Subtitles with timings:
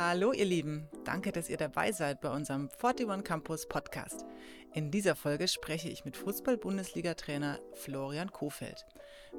[0.00, 4.24] Hallo ihr Lieben, danke, dass ihr dabei seid bei unserem 41 Campus Podcast.
[4.72, 8.86] In dieser Folge spreche ich mit Fußball-Bundesliga-Trainer Florian Kofeld.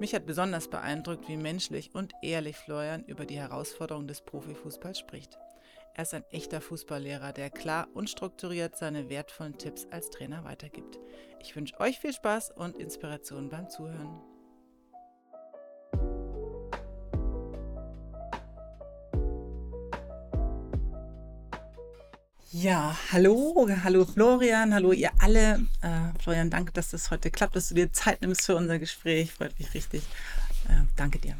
[0.01, 5.39] Mich hat besonders beeindruckt, wie menschlich und ehrlich Florian über die Herausforderungen des Profifußballs spricht.
[5.93, 10.99] Er ist ein echter Fußballlehrer, der klar und strukturiert seine wertvollen Tipps als Trainer weitergibt.
[11.39, 14.28] Ich wünsche euch viel Spaß und Inspiration beim Zuhören.
[22.61, 25.65] Ja, hallo, hallo Florian, hallo ihr alle.
[25.81, 29.31] Äh, Florian, danke, dass das heute klappt, dass du dir Zeit nimmst für unser Gespräch.
[29.31, 30.01] Freut mich richtig.
[30.67, 31.37] Äh, danke dir.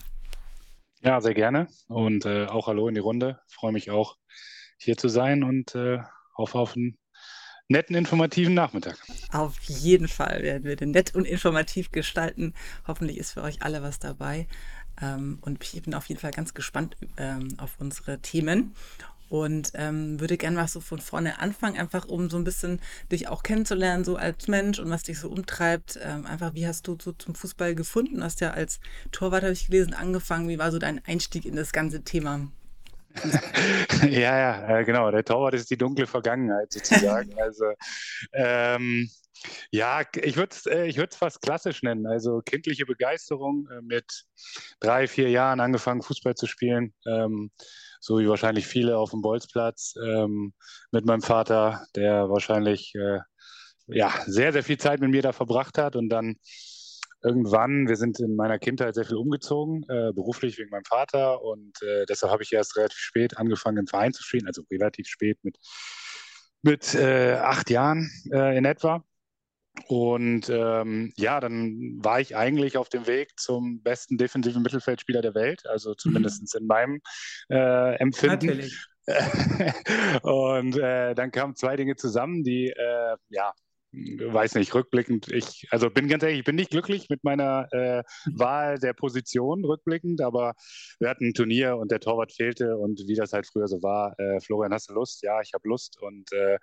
[1.01, 1.67] Ja, sehr gerne.
[1.89, 3.41] Und äh, auch hallo in die Runde.
[3.47, 4.15] Freue mich auch,
[4.77, 5.97] hier zu sein und äh,
[6.37, 6.97] hoffe auf einen
[7.67, 8.97] netten, informativen Nachmittag.
[9.33, 12.53] Auf jeden Fall werden wir den nett und informativ gestalten.
[12.87, 14.47] Hoffentlich ist für euch alle was dabei.
[15.01, 18.73] Ähm, und ich bin auf jeden Fall ganz gespannt ähm, auf unsere Themen
[19.29, 22.81] und ähm, würde gerne mal so von vorne anfangen, einfach um so ein bisschen
[23.11, 25.99] dich auch kennenzulernen, so als Mensch und was dich so umtreibt.
[26.01, 28.17] Ähm, einfach, wie hast du so zum Fußball gefunden?
[28.17, 28.79] Du hast ja als
[29.11, 30.49] Torwart, habe ich gelesen, angefangen.
[30.49, 32.47] Wie war so dein Einstieg in das ganze Thema?
[34.03, 35.09] ja, ja, äh, genau.
[35.11, 37.33] Der Torwart ist die dunkle Vergangenheit sozusagen.
[37.39, 37.65] also
[38.33, 39.09] ähm,
[39.71, 42.05] ja, ich würde es äh, ich fast klassisch nennen.
[42.07, 44.25] Also kindliche Begeisterung äh, mit
[44.79, 46.93] drei, vier Jahren angefangen, Fußball zu spielen.
[47.07, 47.51] Ähm,
[47.99, 50.53] so wie wahrscheinlich viele auf dem Bolzplatz, ähm,
[50.91, 53.19] mit meinem Vater, der wahrscheinlich äh,
[53.87, 56.35] ja, sehr, sehr viel Zeit mit mir da verbracht hat und dann
[57.23, 61.81] irgendwann, wir sind in meiner Kindheit sehr viel umgezogen, äh, beruflich wegen meinem Vater und
[61.81, 65.37] äh, deshalb habe ich erst relativ spät angefangen, im Verein zu spielen, also relativ spät
[65.43, 65.57] mit,
[66.61, 69.03] mit äh, acht Jahren äh, in etwa.
[69.87, 75.35] Und ähm, ja, dann war ich eigentlich auf dem Weg zum besten defensiven Mittelfeldspieler der
[75.35, 76.61] Welt, also zumindest mhm.
[76.61, 77.01] in meinem
[77.49, 78.47] äh, Empfinden.
[78.47, 78.85] Natürlich.
[80.21, 83.53] und äh, dann kamen zwei Dinge zusammen, die äh, ja
[83.91, 88.03] weiß nicht, rückblickend, ich, also bin ganz ehrlich, ich bin nicht glücklich mit meiner äh,
[88.31, 90.53] Wahl der Position rückblickend, aber
[90.99, 94.17] wir hatten ein Turnier und der Torwart fehlte und wie das halt früher so war,
[94.19, 95.23] äh, Florian, hast du Lust?
[95.23, 96.59] Ja, ich habe Lust und äh,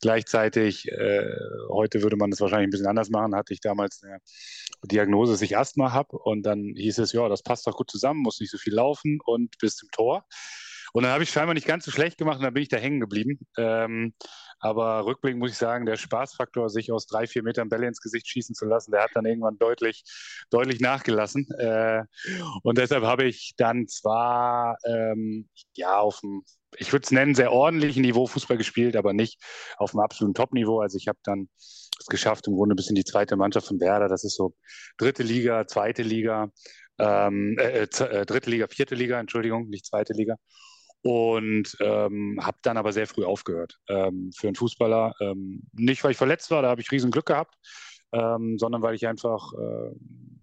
[0.00, 1.26] gleichzeitig, äh,
[1.68, 4.18] heute würde man das wahrscheinlich ein bisschen anders machen, hatte ich damals eine
[4.84, 8.20] Diagnose, dass ich Asthma habe und dann hieß es, ja, das passt doch gut zusammen,
[8.22, 10.24] muss nicht so viel laufen und bis zum Tor.
[10.92, 12.76] Und dann habe ich scheinbar nicht ganz so schlecht gemacht und dann bin ich da
[12.76, 13.38] hängen geblieben.
[13.56, 14.14] Ähm,
[14.60, 18.26] aber rückblickend muss ich sagen, der Spaßfaktor, sich aus drei, vier Metern Bälle ins Gesicht
[18.28, 20.02] schießen zu lassen, der hat dann irgendwann deutlich,
[20.50, 21.48] deutlich nachgelassen.
[21.58, 22.02] Äh,
[22.62, 26.42] und deshalb habe ich dann zwar ähm, ja auf dem,
[26.76, 29.40] ich würde es nennen, sehr ordentlichen Niveau Fußball gespielt, aber nicht
[29.76, 30.80] auf dem absoluten Top-Niveau.
[30.80, 34.08] Also ich habe dann es geschafft, im Grunde bis in die zweite Mannschaft von Werder.
[34.08, 34.54] Das ist so
[34.96, 36.50] dritte Liga, zweite Liga,
[36.98, 40.36] ähm, äh, äh, dritte Liga, vierte Liga, Entschuldigung, nicht zweite Liga
[41.02, 45.14] und ähm, habe dann aber sehr früh aufgehört ähm, für einen Fußballer.
[45.20, 47.54] Ähm, nicht, weil ich verletzt war, da habe ich riesen Glück gehabt,
[48.12, 49.94] ähm, sondern weil ich einfach äh,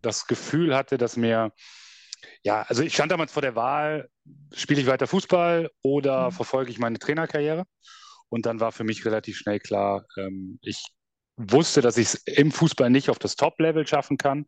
[0.01, 1.51] das Gefühl hatte, dass mir,
[2.43, 4.09] ja, also ich stand damals vor der Wahl,
[4.53, 6.31] spiele ich weiter Fußball oder mhm.
[6.31, 7.65] verfolge ich meine Trainerkarriere?
[8.29, 10.83] Und dann war für mich relativ schnell klar, ähm, ich
[11.37, 14.45] wusste, dass ich es im Fußball nicht auf das Top-Level schaffen kann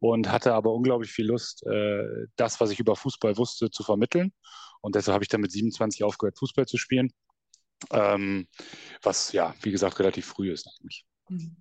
[0.00, 2.04] und hatte aber unglaublich viel Lust, äh,
[2.36, 4.32] das, was ich über Fußball wusste, zu vermitteln.
[4.84, 7.10] Und deshalb habe ich dann mit 27 aufgehört, Fußball zu spielen.
[7.90, 8.46] Ähm,
[9.02, 11.06] was ja, wie gesagt, relativ früh ist eigentlich.
[11.30, 11.56] Mhm.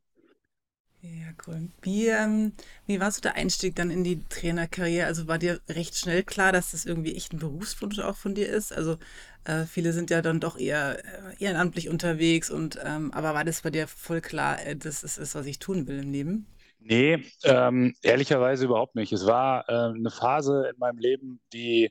[1.01, 1.69] Ja, cool.
[1.81, 2.51] Wie, ähm,
[2.85, 5.05] wie war so der Einstieg dann in die Trainerkarriere?
[5.07, 8.49] Also war dir recht schnell klar, dass das irgendwie echt ein Berufswunsch auch von dir
[8.49, 8.73] ist?
[8.73, 8.97] Also
[9.45, 13.61] äh, viele sind ja dann doch eher äh, ehrenamtlich unterwegs und ähm, aber war das
[13.61, 16.45] bei dir voll klar, äh, das ist es, was ich tun will im Leben?
[16.79, 19.13] Nee, ähm, ehrlicherweise überhaupt nicht.
[19.13, 21.89] Es war äh, eine Phase in meinem Leben, die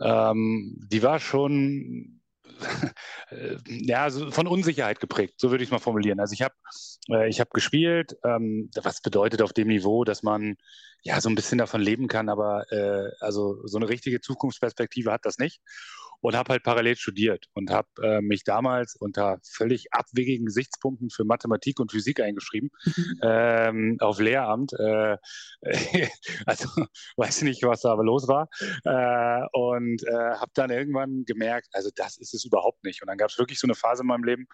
[0.00, 2.20] ähm, die war schon
[3.30, 6.20] äh, ja, von Unsicherheit geprägt, so würde ich es mal formulieren.
[6.20, 6.54] Also ich habe
[7.08, 10.56] äh, hab gespielt, ähm, was bedeutet auf dem Niveau, dass man
[11.02, 15.24] ja so ein bisschen davon leben kann, aber äh, also so eine richtige Zukunftsperspektive hat
[15.24, 15.60] das nicht
[16.26, 21.24] und habe halt parallel studiert und habe äh, mich damals unter völlig abwegigen Gesichtspunkten für
[21.24, 23.20] Mathematik und Physik eingeschrieben mhm.
[23.22, 24.72] ähm, auf Lehramt.
[24.72, 25.18] Äh,
[26.46, 26.68] also
[27.16, 28.48] weiß nicht, was da aber los war
[28.84, 33.02] äh, und äh, habe dann irgendwann gemerkt, also das ist es überhaupt nicht.
[33.02, 34.48] Und dann gab es wirklich so eine Phase in meinem Leben,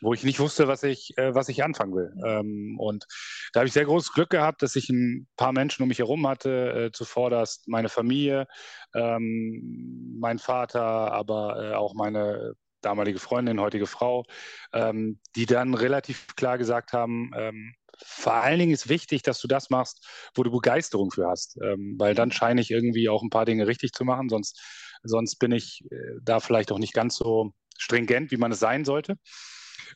[0.00, 2.12] wo ich nicht wusste, was ich, äh, was ich anfangen will.
[2.24, 3.06] Ähm, und
[3.52, 6.26] da habe ich sehr großes Glück gehabt, dass ich ein paar Menschen um mich herum
[6.26, 8.46] hatte, äh, zuvorderst meine Familie,
[8.94, 14.24] ähm, mein Vater, aber äh, auch meine damalige Freundin, heutige Frau,
[14.72, 19.48] ähm, die dann relativ klar gesagt haben, ähm, vor allen Dingen ist wichtig, dass du
[19.48, 20.06] das machst,
[20.36, 23.66] wo du Begeisterung für hast, ähm, weil dann scheine ich irgendwie auch ein paar Dinge
[23.66, 24.60] richtig zu machen, sonst
[25.02, 28.84] sonst bin ich äh, da vielleicht auch nicht ganz so stringent, wie man es sein
[28.84, 29.16] sollte.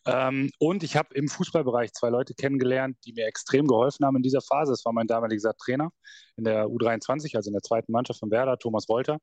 [0.06, 4.22] Ähm, und ich habe im Fußballbereich zwei Leute kennengelernt, die mir extrem geholfen haben in
[4.22, 4.72] dieser Phase.
[4.72, 5.90] Das war mein damaliger Trainer
[6.36, 9.18] in der U23, also in der zweiten Mannschaft von Werder, Thomas Wolter,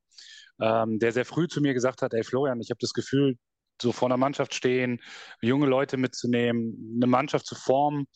[0.62, 3.38] ähm, der sehr früh zu mir gesagt hat, ey Florian, ich habe das Gefühl,
[3.82, 5.02] so vor einer Mannschaft stehen,
[5.42, 8.08] junge Leute mitzunehmen, eine Mannschaft zu formen,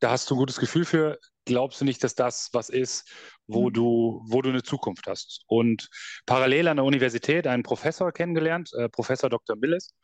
[0.00, 1.18] da hast du ein gutes Gefühl für.
[1.46, 3.08] Glaubst du nicht, dass das was ist,
[3.46, 3.72] wo, mhm.
[3.72, 5.42] du, wo du eine Zukunft hast?
[5.46, 5.88] Und
[6.26, 9.56] parallel an der Universität einen Professor kennengelernt, äh, Professor Dr.
[9.56, 9.94] Millis,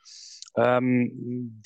[0.56, 1.10] ähm,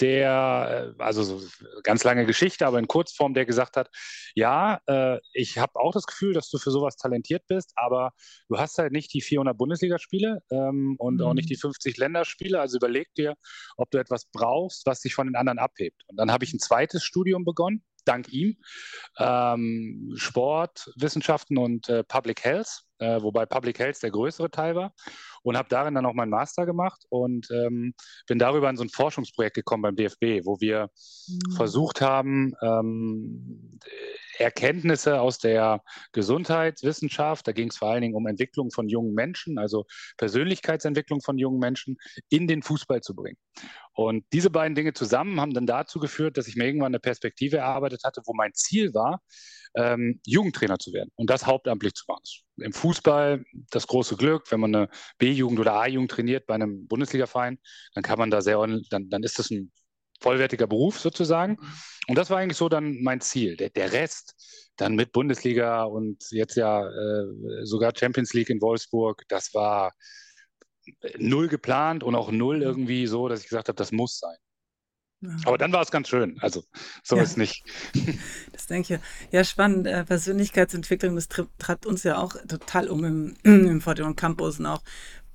[0.00, 1.46] der, äh, also so
[1.82, 3.88] ganz lange Geschichte, aber in Kurzform, der gesagt hat,
[4.34, 8.12] ja, äh, ich habe auch das Gefühl, dass du für sowas talentiert bist, aber
[8.48, 11.22] du hast halt nicht die 400 Bundesligaspiele ähm, und mhm.
[11.22, 13.34] auch nicht die 50 Länderspiele, also überleg dir,
[13.76, 16.02] ob du etwas brauchst, was dich von den anderen abhebt.
[16.06, 18.56] Und dann habe ich ein zweites Studium begonnen, dank ihm,
[19.18, 24.92] ähm, Sportwissenschaften und äh, Public Health, äh, wobei Public Health der größere Teil war
[25.42, 27.94] und habe darin dann auch meinen Master gemacht und ähm,
[28.26, 30.90] bin darüber in so ein Forschungsprojekt gekommen beim DFB, wo wir
[31.28, 31.52] mhm.
[31.56, 33.78] versucht haben, ähm,
[34.38, 39.58] Erkenntnisse aus der Gesundheitswissenschaft, da ging es vor allen Dingen um Entwicklung von jungen Menschen,
[39.58, 39.84] also
[40.16, 41.96] Persönlichkeitsentwicklung von jungen Menschen,
[42.28, 43.38] in den Fußball zu bringen.
[43.92, 47.58] Und diese beiden Dinge zusammen haben dann dazu geführt, dass ich mir irgendwann eine Perspektive
[47.58, 49.22] erarbeitet hatte, wo mein Ziel war,
[49.74, 52.22] ähm, Jugendtrainer zu werden und das hauptamtlich zu machen.
[52.58, 54.88] Im Fußball das große Glück, wenn man eine
[55.18, 57.58] B-Jugend oder A-Jugend trainiert bei einem Bundesligaverein,
[57.94, 58.58] dann kann man da sehr,
[58.90, 59.72] dann, dann ist das ein
[60.20, 61.58] vollwertiger Beruf sozusagen.
[62.08, 63.56] Und das war eigentlich so dann mein Ziel.
[63.56, 64.34] Der, der Rest,
[64.76, 69.92] dann mit Bundesliga und jetzt ja äh, sogar Champions League in Wolfsburg, das war
[71.18, 74.36] null geplant und auch null irgendwie so, dass ich gesagt habe, das muss sein.
[75.44, 76.38] Aber dann war es ganz schön.
[76.40, 76.62] Also
[77.02, 77.22] so ja.
[77.22, 77.64] ist nicht.
[78.52, 79.32] Das denke ich.
[79.32, 79.86] Ja, spannend.
[79.86, 84.82] Äh, Persönlichkeitsentwicklung, das treibt uns ja auch total um im, im Fortune Campus und auch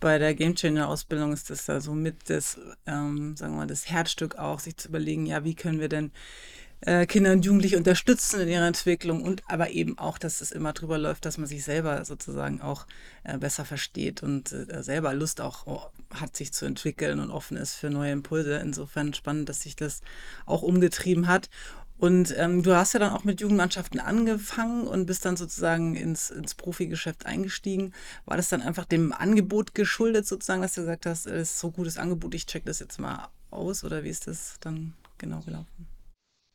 [0.01, 3.67] bei der Game Changer Ausbildung ist das da so mit das, ähm, sagen wir mal,
[3.67, 6.11] das Herzstück auch, sich zu überlegen, ja, wie können wir denn
[6.81, 10.73] äh, Kinder und Jugendliche unterstützen in ihrer Entwicklung und aber eben auch, dass es immer
[10.73, 12.87] drüber läuft, dass man sich selber sozusagen auch
[13.23, 17.55] äh, besser versteht und äh, selber Lust auch oh, hat, sich zu entwickeln und offen
[17.55, 18.55] ist für neue Impulse.
[18.55, 20.01] Insofern spannend, dass sich das
[20.47, 21.49] auch umgetrieben hat.
[22.01, 26.31] Und ähm, du hast ja dann auch mit Jugendmannschaften angefangen und bist dann sozusagen ins,
[26.31, 27.93] ins Profigeschäft eingestiegen.
[28.25, 31.69] War das dann einfach dem Angebot geschuldet, sozusagen, dass du gesagt hast, es ist so
[31.69, 35.87] gutes Angebot, ich check das jetzt mal aus oder wie ist das dann genau gelaufen?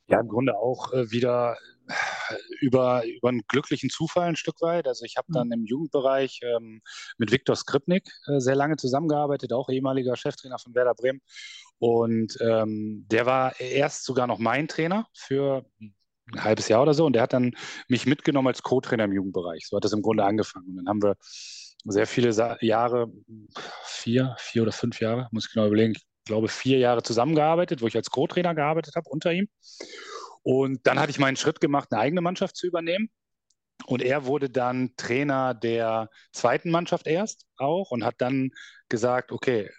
[0.08, 1.56] Ja, im Grunde auch äh, wieder
[2.60, 4.88] über, über einen glücklichen Zufall ein Stück weit.
[4.88, 5.52] Also ich habe dann mhm.
[5.52, 6.82] im Jugendbereich ähm,
[7.18, 11.20] mit Viktor Skripnik äh, sehr lange zusammengearbeitet, auch ehemaliger Cheftrainer von Werder Bremen.
[11.78, 15.94] Und ähm, der war erst sogar noch mein Trainer für ein
[16.42, 17.04] halbes Jahr oder so.
[17.06, 17.54] Und der hat dann
[17.88, 19.66] mich mitgenommen als Co-Trainer im Jugendbereich.
[19.66, 20.68] So hat das im Grunde angefangen.
[20.68, 21.16] Und dann haben wir
[21.84, 23.12] sehr viele Sa Jahre,
[23.84, 27.86] vier, vier oder fünf Jahre, muss ich genau überlegen, ich glaube vier Jahre zusammengearbeitet, wo
[27.86, 29.48] ich als Co-Trainer gearbeitet habe unter ihm.
[30.42, 33.10] Und dann hatte ich meinen Schritt gemacht, eine eigene Mannschaft zu übernehmen.
[33.84, 38.50] Und er wurde dann Trainer der zweiten Mannschaft erst auch und hat dann
[38.88, 39.70] gesagt, okay,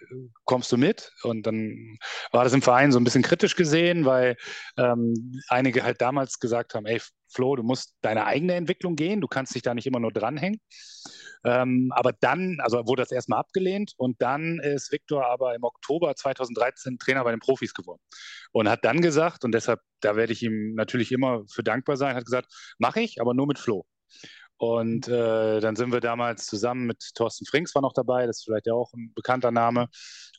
[0.44, 1.12] kommst du mit?
[1.22, 1.98] Und dann
[2.30, 4.36] war das im Verein so ein bisschen kritisch gesehen, weil
[4.76, 9.28] ähm, einige halt damals gesagt haben, ey, Flo, du musst deine eigene Entwicklung gehen, du
[9.28, 10.60] kannst dich da nicht immer nur dranhängen.
[11.44, 16.14] Ähm, aber dann, also wurde das erstmal abgelehnt und dann ist Viktor aber im Oktober
[16.16, 18.00] 2013 Trainer bei den Profis geworden
[18.52, 22.16] und hat dann gesagt, und deshalb, da werde ich ihm natürlich immer für dankbar sein,
[22.16, 23.84] hat gesagt, mache ich, aber nur mit Flo.
[24.58, 28.44] Und äh, dann sind wir damals zusammen mit Thorsten Frings war noch dabei, das ist
[28.44, 29.88] vielleicht ja auch ein bekannter Name.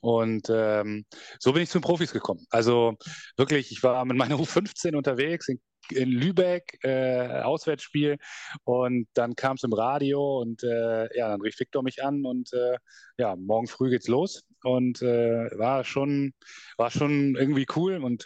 [0.01, 1.05] Und ähm,
[1.39, 2.45] so bin ich zu den Profis gekommen.
[2.49, 2.95] Also
[3.37, 8.17] wirklich, ich war mit meiner U15 unterwegs in in Lübeck, äh, Auswärtsspiel.
[8.63, 12.53] Und dann kam es im Radio und äh, ja, dann rief Victor mich an und
[12.53, 12.77] äh,
[13.17, 14.43] ja, morgen früh geht's los.
[14.63, 16.33] Und äh, war schon,
[16.77, 18.25] war schon irgendwie cool und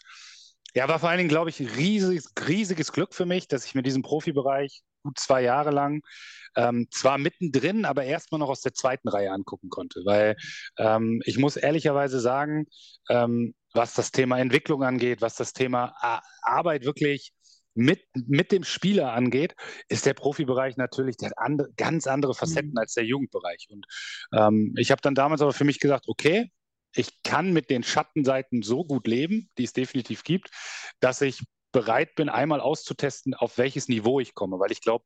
[0.75, 3.83] ja, war vor allen Dingen, glaube ich, riesiges, riesiges Glück für mich, dass ich mir
[3.83, 6.01] diesen Profibereich gut zwei Jahre lang
[6.55, 10.01] ähm, zwar mittendrin, aber erstmal noch aus der zweiten Reihe angucken konnte.
[10.05, 10.35] Weil
[10.77, 12.65] ähm, ich muss ehrlicherweise sagen,
[13.09, 15.95] ähm, was das Thema Entwicklung angeht, was das Thema
[16.41, 17.33] Arbeit wirklich
[17.75, 19.55] mit, mit dem Spieler angeht,
[19.89, 22.77] ist der Profibereich natürlich, der hat andere, ganz andere Facetten mhm.
[22.77, 23.67] als der Jugendbereich.
[23.69, 23.85] Und
[24.33, 26.51] ähm, ich habe dann damals aber für mich gesagt, okay,
[26.95, 30.51] ich kann mit den Schattenseiten so gut leben, die es definitiv gibt,
[30.99, 34.59] dass ich bereit bin, einmal auszutesten, auf welches Niveau ich komme.
[34.59, 35.05] Weil ich glaube,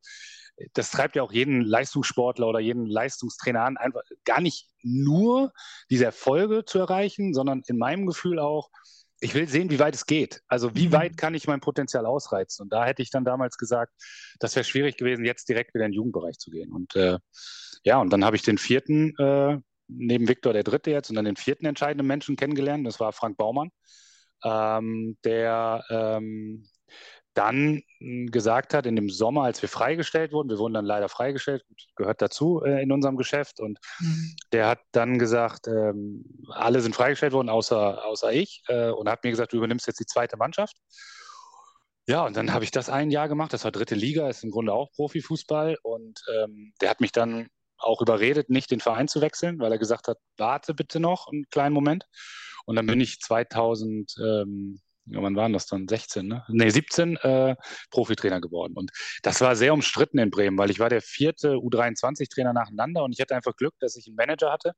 [0.73, 5.53] das treibt ja auch jeden Leistungssportler oder jeden Leistungstrainer an, einfach gar nicht nur
[5.89, 8.69] diese Erfolge zu erreichen, sondern in meinem Gefühl auch,
[9.19, 10.41] ich will sehen, wie weit es geht.
[10.47, 10.93] Also wie mhm.
[10.93, 12.63] weit kann ich mein Potenzial ausreizen?
[12.63, 13.93] Und da hätte ich dann damals gesagt,
[14.39, 16.71] das wäre schwierig gewesen, jetzt direkt wieder in den Jugendbereich zu gehen.
[16.71, 17.17] Und äh,
[17.83, 19.57] ja, und dann habe ich den vierten äh,
[19.87, 22.85] neben Viktor der Dritte jetzt und dann den vierten entscheidenden Menschen kennengelernt.
[22.85, 23.69] Das war Frank Baumann,
[24.43, 26.67] ähm, der ähm,
[27.37, 31.07] dann hm, gesagt hat, in dem Sommer, als wir freigestellt wurden, wir wurden dann leider
[31.07, 31.63] freigestellt,
[31.95, 34.35] gehört dazu äh, in unserem Geschäft, und mhm.
[34.51, 39.23] der hat dann gesagt, ähm, alle sind freigestellt worden, außer, außer ich, äh, und hat
[39.23, 40.75] mir gesagt, du übernimmst jetzt die zweite Mannschaft.
[42.07, 44.51] Ja, und dann habe ich das ein Jahr gemacht, das war dritte Liga, ist im
[44.51, 49.21] Grunde auch Profifußball, und ähm, der hat mich dann auch überredet, nicht den Verein zu
[49.21, 52.05] wechseln, weil er gesagt hat, warte bitte noch einen kleinen Moment.
[52.65, 55.87] Und dann bin ich 2000, ähm, ja, wann waren das dann?
[55.87, 56.43] 16, ne?
[56.49, 57.55] Nee, 17 äh,
[57.91, 58.73] Profitrainer geworden.
[58.75, 58.91] Und
[59.23, 63.21] das war sehr umstritten in Bremen, weil ich war der vierte U23-Trainer nacheinander und ich
[63.21, 64.73] hatte einfach Glück, dass ich einen Manager hatte,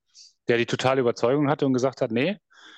[0.48, 2.38] der die totale Überzeugung hatte und gesagt hat, nee,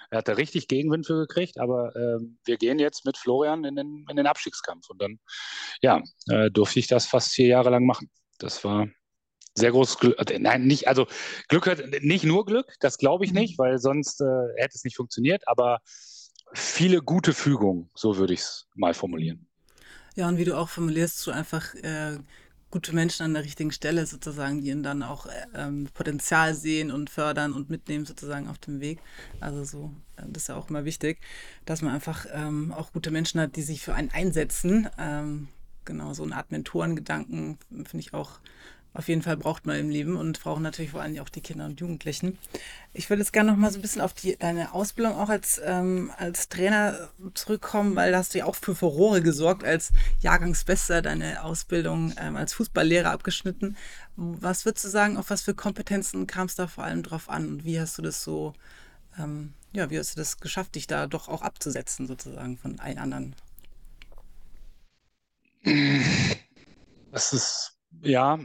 [0.10, 3.76] er hat da richtig Gegenwind für gekriegt, aber äh, wir gehen jetzt mit Florian in
[3.76, 4.90] den, in den Abstiegskampf.
[4.90, 5.20] Und dann,
[5.82, 8.10] ja, äh, durfte ich das fast vier Jahre lang machen.
[8.38, 8.88] Das war
[9.56, 10.30] sehr großes Glück.
[10.30, 11.08] Äh, nein, nicht, also
[11.48, 14.26] Glück hat nicht nur Glück, das glaube ich nicht, weil sonst äh,
[14.58, 15.80] hätte es nicht funktioniert, aber
[16.54, 19.48] viele gute Fügungen, so würde ich es mal formulieren.
[20.16, 22.18] Ja, und wie du auch formulierst, so einfach äh,
[22.72, 27.10] gute Menschen an der richtigen Stelle sozusagen, die ihnen dann auch ähm, Potenzial sehen und
[27.10, 29.00] fördern und mitnehmen sozusagen auf dem Weg.
[29.40, 31.20] Also so, äh, das ist ja auch immer wichtig,
[31.66, 34.90] dass man einfach ähm, auch gute Menschen hat, die sich für einen einsetzen.
[34.98, 35.50] Ähm,
[35.86, 38.40] genau, so eine Art Mentorengedanken finde ich auch
[38.94, 41.66] auf jeden Fall braucht man im Leben und brauchen natürlich vor allem auch die Kinder
[41.66, 42.38] und Jugendlichen.
[42.94, 45.62] Ich würde jetzt gerne noch mal so ein bisschen auf die, deine Ausbildung auch als,
[45.64, 51.02] ähm, als Trainer zurückkommen, weil da hast du ja auch für Furore gesorgt, als Jahrgangsbester
[51.02, 53.78] deine Ausbildung ähm, als Fußballlehrer abgeschnitten.
[54.18, 57.48] Was würdest du sagen, auf was für Kompetenzen kam es da vor allem drauf an
[57.48, 58.54] und wie hast du das so,
[59.18, 62.98] ähm, ja, wie hast du das geschafft, dich da doch auch abzusetzen sozusagen von allen
[62.98, 63.36] anderen?
[67.12, 68.40] Das ist ja,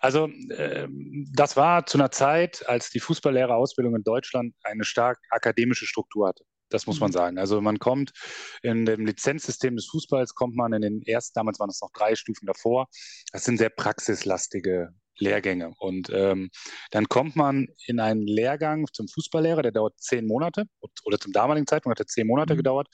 [0.00, 0.88] also äh,
[1.34, 6.44] das war zu einer Zeit, als die Fußballlehrerausbildung in Deutschland eine stark akademische Struktur hatte.
[6.70, 7.14] Das muss man mhm.
[7.14, 7.38] sagen.
[7.38, 8.12] Also man kommt
[8.62, 12.14] in dem Lizenzsystem des Fußballs, kommt man in den ersten, damals waren es noch drei
[12.14, 12.88] Stufen davor.
[13.30, 15.72] Das sind sehr praxislastige Lehrgänge.
[15.78, 16.50] Und ähm,
[16.90, 20.64] dann kommt man in einen Lehrgang zum Fußballlehrer, der dauert zehn Monate
[21.04, 22.58] oder zum damaligen Zeitpunkt hat er zehn Monate mhm.
[22.58, 22.88] gedauert,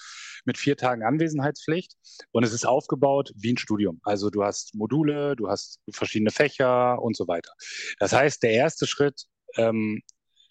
[0.44, 1.94] mit vier Tagen Anwesenheitspflicht.
[2.30, 4.00] Und es ist aufgebaut wie ein Studium.
[4.02, 7.52] Also du hast Module, du hast verschiedene Fächer und so weiter.
[7.98, 9.24] Das heißt, der erste Schritt
[9.56, 10.02] ähm,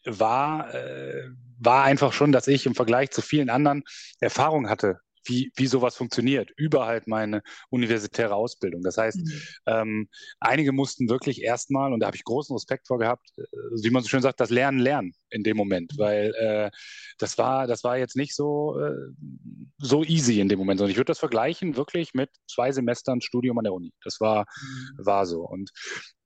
[0.06, 1.30] war, äh,
[1.60, 3.84] war einfach schon, dass ich im Vergleich zu vielen anderen
[4.20, 8.82] Erfahrung hatte wie, wie sowas funktioniert, über halt meine universitäre Ausbildung.
[8.82, 9.42] Das heißt, mhm.
[9.66, 13.44] ähm, einige mussten wirklich erstmal, und da habe ich großen Respekt vor gehabt, äh,
[13.84, 16.02] wie man so schön sagt, das Lernen lernen in dem Moment, mhm.
[16.02, 16.72] weil äh,
[17.18, 19.14] das war, das war jetzt nicht so, äh,
[19.78, 23.58] so easy in dem Moment, sondern ich würde das vergleichen wirklich mit zwei Semestern Studium
[23.58, 23.94] an der Uni.
[24.04, 25.06] Das war, mhm.
[25.06, 25.42] war so.
[25.42, 25.72] Und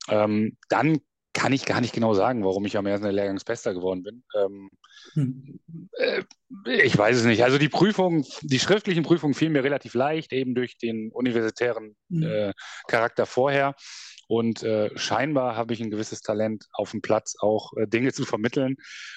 [0.10, 1.00] ähm, dann
[1.34, 4.24] kann ich gar nicht genau sagen, warum ich am ersten Lehrgangsbester geworden bin.
[4.38, 4.70] Ähm,
[5.14, 5.60] hm.
[5.94, 6.24] äh,
[6.66, 7.44] ich weiß es nicht.
[7.44, 12.24] Also die Prüfung, die schriftlichen Prüfungen fielen mir relativ leicht, eben durch den universitären hm.
[12.24, 12.54] äh,
[12.88, 13.76] Charakter vorher.
[14.28, 18.26] Und äh, scheinbar habe ich ein gewisses Talent auf dem Platz, auch äh, Dinge zu
[18.26, 18.76] vermitteln.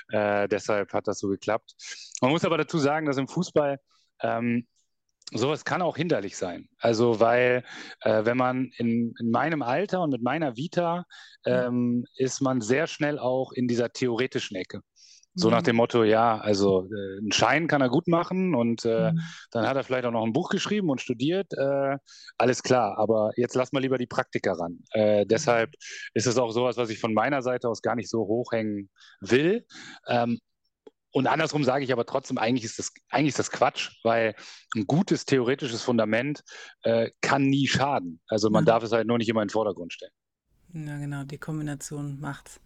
[0.08, 1.74] Äh, deshalb hat das so geklappt.
[2.20, 3.78] Man muss aber dazu sagen, dass im Fußball
[4.22, 4.66] ähm,
[5.34, 6.68] sowas kann auch hinderlich sein.
[6.78, 7.64] Also weil
[8.00, 11.04] äh, wenn man in, in, meinem Alter und mit meiner Vita
[11.44, 14.80] ähm, ist man sehr schnell auch in dieser theoretischen Ecke.
[15.36, 15.54] So mhm.
[15.54, 19.20] nach dem Motto, ja, also äh, einen Schein kann er gut machen und äh, mhm.
[19.50, 21.52] dann hat er vielleicht auch noch ein Buch geschrieben und studiert.
[21.54, 21.96] Äh,
[22.38, 24.78] alles klar, aber jetzt lass mal lieber die Praktiker ran.
[24.92, 25.72] Äh, deshalb
[26.14, 29.66] ist es auch sowas, was ich von meiner Seite aus gar nicht so hochhängen will.
[30.06, 30.38] Ähm,
[31.14, 34.34] und andersrum sage ich aber trotzdem, eigentlich ist das, eigentlich ist das Quatsch, weil
[34.74, 36.42] ein gutes theoretisches Fundament
[36.82, 38.20] äh, kann nie schaden.
[38.26, 38.66] Also man mhm.
[38.66, 40.10] darf es halt nur nicht immer in den Vordergrund stellen.
[40.72, 42.60] Ja, genau, die Kombination macht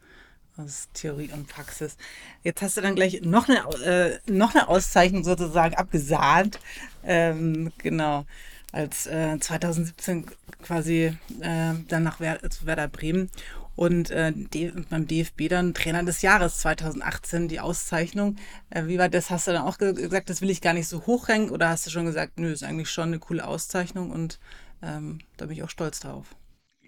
[0.57, 1.99] aus Theorie und Praxis.
[2.43, 6.59] Jetzt hast du dann gleich noch eine, äh, noch eine Auszeichnung sozusagen abgesahnt.
[7.05, 8.25] Ähm, genau,
[8.73, 10.25] als äh, 2017
[10.63, 13.31] quasi äh, dann nach Wer zu Werder Bremen
[13.79, 14.33] und äh,
[14.91, 18.35] beim DFB dann Trainer des Jahres 2018 die Auszeichnung.
[18.71, 19.31] Äh, wie war das?
[19.31, 21.91] Hast du dann auch gesagt, das will ich gar nicht so hochhängen oder hast du
[21.91, 24.41] schon gesagt, nö, ist eigentlich schon eine coole Auszeichnung und
[24.83, 26.35] ähm, da bin ich auch stolz drauf.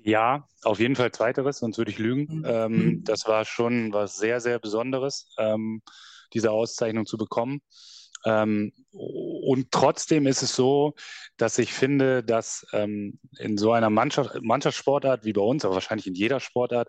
[0.02, 2.38] Ja, auf jeden Fall zweiteres, sonst würde ich lügen.
[2.38, 2.44] Mhm.
[2.44, 3.04] Ähm, mhm.
[3.04, 5.82] das war schon was sehr, sehr Besonderes, ähm,
[6.34, 7.60] diese Auszeichnung zu bekommen.
[8.26, 10.94] Ähm, und trotzdem ist es so,
[11.36, 16.06] dass ich finde, dass ähm, in so einer Mannschaft, Mannschaftssportart wie bei uns, aber wahrscheinlich
[16.06, 16.88] in jeder Sportart,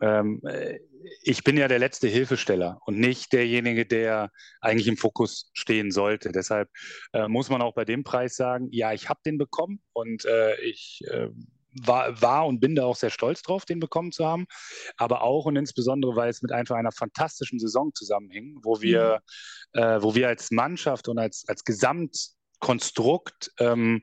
[0.00, 0.78] ähm, äh,
[1.22, 4.30] ich bin ja der letzte Hilfesteller und nicht derjenige, der
[4.60, 6.32] eigentlich im Fokus stehen sollte.
[6.32, 6.68] Deshalb
[7.12, 10.60] äh, muss man auch bei dem Preis sagen, ja, ich habe den bekommen und äh,
[10.60, 11.28] ich äh,
[11.82, 14.46] war, war und bin da auch sehr stolz drauf, den bekommen zu haben.
[14.96, 19.20] Aber auch und insbesondere, weil es mit einfach einer fantastischen Saison zusammenhing, wo wir,
[19.74, 19.80] mhm.
[19.80, 24.02] äh, wo wir als Mannschaft und als, als Gesamtkonstrukt ähm,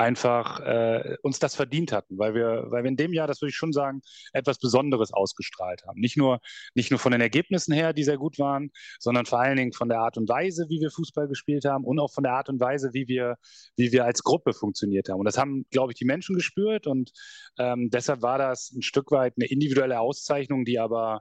[0.00, 3.50] einfach äh, uns das verdient hatten, weil wir, weil wir in dem Jahr, das würde
[3.50, 4.00] ich schon sagen,
[4.32, 6.00] etwas Besonderes ausgestrahlt haben.
[6.00, 6.40] Nicht nur,
[6.74, 9.90] nicht nur von den Ergebnissen her, die sehr gut waren, sondern vor allen Dingen von
[9.90, 12.60] der Art und Weise, wie wir Fußball gespielt haben und auch von der Art und
[12.60, 13.36] Weise, wie wir,
[13.76, 15.18] wie wir als Gruppe funktioniert haben.
[15.18, 17.12] Und das haben, glaube ich, die Menschen gespürt und
[17.58, 21.20] ähm, deshalb war das ein Stück weit eine individuelle Auszeichnung, die aber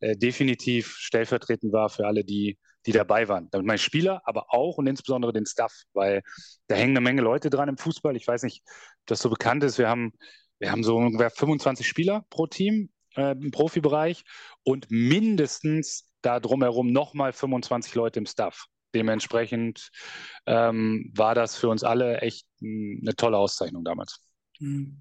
[0.00, 3.48] äh, definitiv stellvertretend war für alle, die, die dabei waren.
[3.50, 6.22] Damit meine Spieler, aber auch und insbesondere den Staff, weil
[6.68, 8.16] da hängen eine Menge Leute dran im Fußball.
[8.16, 9.78] Ich weiß nicht, ob das so bekannt ist.
[9.78, 10.12] Wir haben,
[10.58, 14.24] wir haben so ungefähr 25 Spieler pro Team äh, im Profibereich
[14.62, 18.66] und mindestens da drumherum nochmal 25 Leute im Staff.
[18.94, 19.90] Dementsprechend
[20.46, 24.20] ähm, war das für uns alle echt eine tolle Auszeichnung damals.
[24.60, 24.96] Mhm.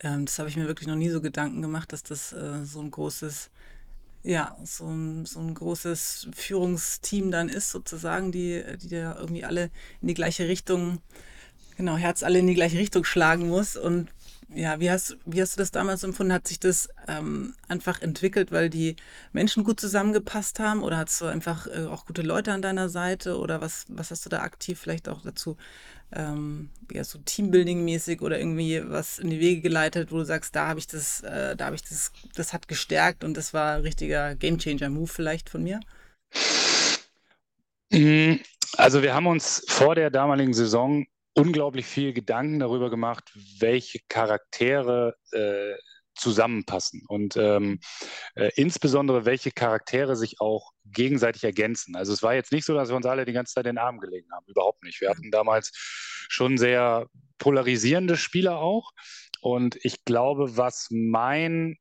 [0.00, 2.80] Ähm, das habe ich mir wirklich noch nie so Gedanken gemacht, dass das äh, so
[2.80, 3.50] ein großes
[4.24, 9.70] ja, so ein, so ein großes Führungsteam dann ist, sozusagen, die, die da irgendwie alle
[10.00, 10.98] in die gleiche Richtung,
[11.76, 13.76] genau, Herz alle in die gleiche Richtung schlagen muss.
[13.76, 14.08] Und
[14.48, 16.32] ja, wie hast, wie hast du das damals empfunden?
[16.32, 18.96] Hat sich das ähm, einfach entwickelt, weil die
[19.32, 20.82] Menschen gut zusammengepasst haben?
[20.82, 23.38] Oder hast du einfach äh, auch gute Leute an deiner Seite?
[23.38, 25.58] Oder was, was hast du da aktiv vielleicht auch dazu
[26.12, 30.68] ähm, ja, so Teambuilding-mäßig oder irgendwie was in die Wege geleitet, wo du sagst, da
[30.68, 33.82] habe ich das, äh, da habe ich das, das hat gestärkt und das war ein
[33.82, 35.80] richtiger Gamechanger-Move vielleicht von mir?
[37.90, 38.36] Mm,
[38.76, 45.16] also wir haben uns vor der damaligen Saison unglaublich viel Gedanken darüber gemacht, welche Charaktere
[45.32, 45.74] äh,
[46.14, 47.80] zusammenpassen und ähm,
[48.34, 51.96] äh, insbesondere welche Charaktere sich auch gegenseitig ergänzen.
[51.96, 53.78] Also es war jetzt nicht so, dass wir uns alle die ganze Zeit in den
[53.78, 55.00] Arm gelegen haben, überhaupt nicht.
[55.00, 55.72] Wir hatten damals
[56.28, 57.06] schon sehr
[57.38, 58.92] polarisierende Spieler auch
[59.40, 61.76] und ich glaube, was mein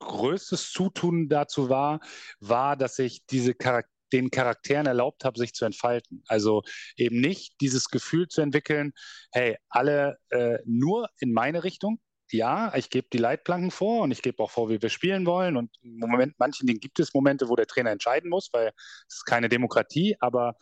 [0.00, 2.00] größtes Zutun dazu war,
[2.40, 6.22] war, dass ich diese Charaktere den Charakteren erlaubt habe, sich zu entfalten.
[6.28, 6.62] Also
[6.96, 8.92] eben nicht dieses Gefühl zu entwickeln,
[9.32, 12.00] hey, alle äh, nur in meine Richtung,
[12.32, 15.56] ja, ich gebe die Leitplanken vor und ich gebe auch vor, wie wir spielen wollen.
[15.56, 18.72] Und im Moment, manchen Dingen gibt es Momente, wo der Trainer entscheiden muss, weil
[19.08, 20.56] es ist keine Demokratie, aber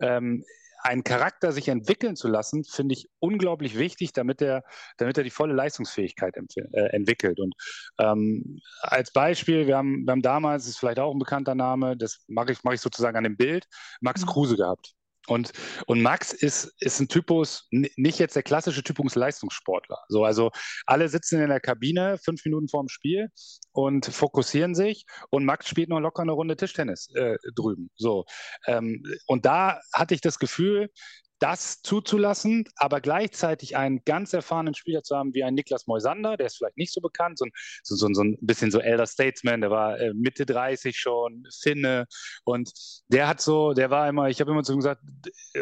[0.00, 0.44] ähm,
[0.82, 4.62] einen Charakter sich entwickeln zu lassen, finde ich unglaublich wichtig, damit er,
[4.98, 7.40] damit er die volle Leistungsfähigkeit äh, entwickelt.
[7.40, 7.54] Und
[7.98, 11.96] ähm, als Beispiel, wir haben, wir haben damals, das ist vielleicht auch ein bekannter Name,
[11.96, 13.66] das mache ich, mach ich sozusagen an dem Bild,
[14.00, 14.26] Max mhm.
[14.26, 14.94] Kruse gehabt.
[15.26, 15.52] Und,
[15.86, 19.98] und Max ist, ist ein Typus, nicht jetzt der klassische Typus Leistungssportler.
[20.08, 20.50] So, also
[20.86, 23.28] alle sitzen in der Kabine fünf Minuten vorm Spiel
[23.72, 27.90] und fokussieren sich und Max spielt noch locker eine Runde Tischtennis äh, drüben.
[27.96, 28.24] So,
[28.66, 30.90] ähm, und da hatte ich das Gefühl,
[31.38, 36.46] das zuzulassen, aber gleichzeitig einen ganz erfahrenen Spieler zu haben wie ein Niklas Moisander, der
[36.46, 37.46] ist vielleicht nicht so bekannt, so,
[37.82, 42.06] so, so, so ein bisschen so Elder Statesman, der war äh, Mitte 30 schon, Finne
[42.44, 42.70] und
[43.08, 45.02] der hat so, der war immer, ich habe immer zu ihm gesagt,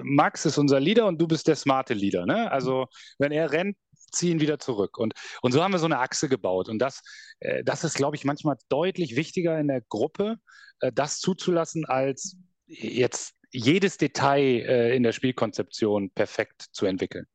[0.03, 2.51] Max ist unser Leader und du bist der smarte Leader, ne?
[2.51, 2.87] Also
[3.19, 3.77] wenn er rennt,
[4.15, 4.97] ziehen wieder zurück.
[4.99, 6.69] Und, und so haben wir so eine Achse gebaut.
[6.69, 7.03] Und das,
[7.41, 10.37] äh, das ist, glaube ich, manchmal deutlich wichtiger in der Gruppe,
[10.81, 17.27] äh, das zuzulassen, als jetzt jedes Detail äh, in der Spielkonzeption perfekt zu entwickeln.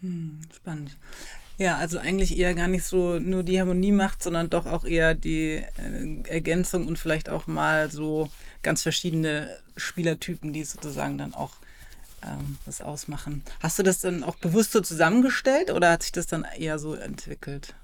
[0.00, 0.96] Hm, spannend.
[1.58, 5.14] Ja, also eigentlich eher gar nicht so nur die Harmonie macht, sondern doch auch eher
[5.14, 8.30] die äh, Ergänzung und vielleicht auch mal so
[8.62, 11.52] ganz verschiedene Spielertypen, die sozusagen dann auch
[12.24, 13.44] ähm, das ausmachen.
[13.60, 16.94] Hast du das dann auch bewusst so zusammengestellt oder hat sich das dann eher so
[16.94, 17.74] entwickelt?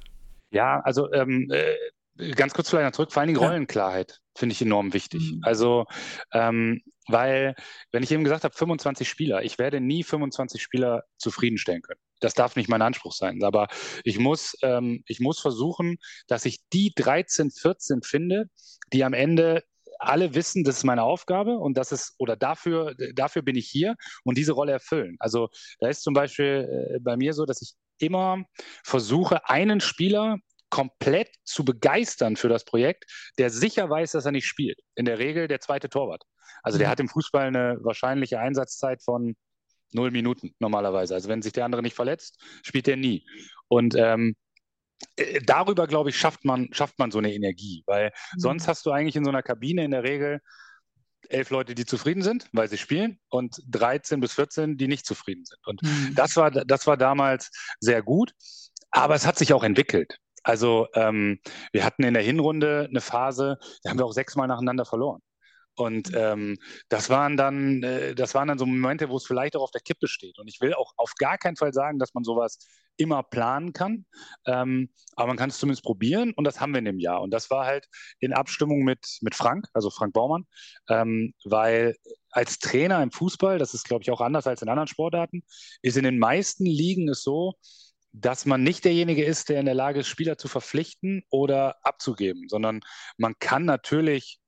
[0.51, 3.41] Ja, also ähm, äh, ganz kurz vielleicht noch zurück, vor allen Dingen.
[3.41, 5.35] Rollenklarheit finde ich enorm wichtig.
[5.35, 5.41] Mhm.
[5.43, 5.85] Also
[6.33, 7.55] ähm, weil,
[7.91, 12.01] wenn ich eben gesagt habe, 25 Spieler, ich werde nie 25 Spieler zufriedenstellen können.
[12.21, 13.43] Das darf nicht mein Anspruch sein.
[13.43, 13.69] Aber
[14.05, 18.47] ich muss, ähm, ich muss versuchen, dass ich die 13, 14 finde,
[18.93, 19.65] die am Ende
[19.99, 23.97] alle wissen, das ist meine Aufgabe und das ist, oder dafür, dafür bin ich hier
[24.25, 25.17] und diese Rolle erfüllen.
[25.19, 25.49] Also
[25.81, 28.45] da ist zum Beispiel äh, bei mir so, dass ich immer
[28.85, 30.39] versuche, einen Spieler
[30.71, 33.05] komplett zu begeistern für das Projekt,
[33.39, 34.79] der sicher weiß, dass er nicht spielt.
[34.95, 36.25] In der Regel der zweite Torwart.
[36.63, 36.91] Also der mhm.
[36.91, 39.37] hat im Fußball eine wahrscheinliche Einsatzzeit von
[39.93, 41.15] null Minuten normalerweise.
[41.15, 43.27] Also wenn sich der andere nicht verletzt, spielt er nie.
[43.69, 44.37] Und ähm,
[45.17, 48.41] äh, darüber, glaube ich, schafft man, schafft man so eine Energie, weil mhm.
[48.41, 50.41] sonst hast du eigentlich in so einer Kabine in der Regel
[51.29, 55.45] elf Leute, die zufrieden sind, weil sie spielen, und 13 bis 14, die nicht zufrieden
[55.45, 55.59] sind.
[55.67, 56.15] Und mhm.
[56.15, 57.51] das, war, das war damals
[57.81, 58.33] sehr gut,
[58.91, 60.19] aber es hat sich auch entwickelt.
[60.49, 61.41] Also ähm,
[61.73, 65.21] wir hatten in der Hinrunde eine Phase, da haben wir auch sechsmal nacheinander verloren.
[65.75, 66.57] Und ähm,
[66.89, 69.83] das waren dann, äh, das waren dann so Momente, wo es vielleicht auch auf der
[69.83, 70.39] Kippe steht.
[70.39, 72.59] Und ich will auch auf gar keinen Fall sagen, dass man sowas
[72.97, 74.07] immer planen kann.
[74.47, 77.21] Ähm, aber man kann es zumindest probieren und das haben wir in dem Jahr.
[77.21, 77.87] Und das war halt
[78.19, 80.47] in Abstimmung mit, mit Frank, also Frank Baumann,
[80.89, 81.95] ähm, weil
[82.31, 85.43] als Trainer im Fußball, das ist glaube ich auch anders als in anderen Sportarten,
[85.83, 87.55] ist in den meisten Ligen es so,
[88.13, 92.49] dass man nicht derjenige ist, der in der Lage ist, Spieler zu verpflichten oder abzugeben,
[92.49, 92.81] sondern
[93.17, 94.39] man kann natürlich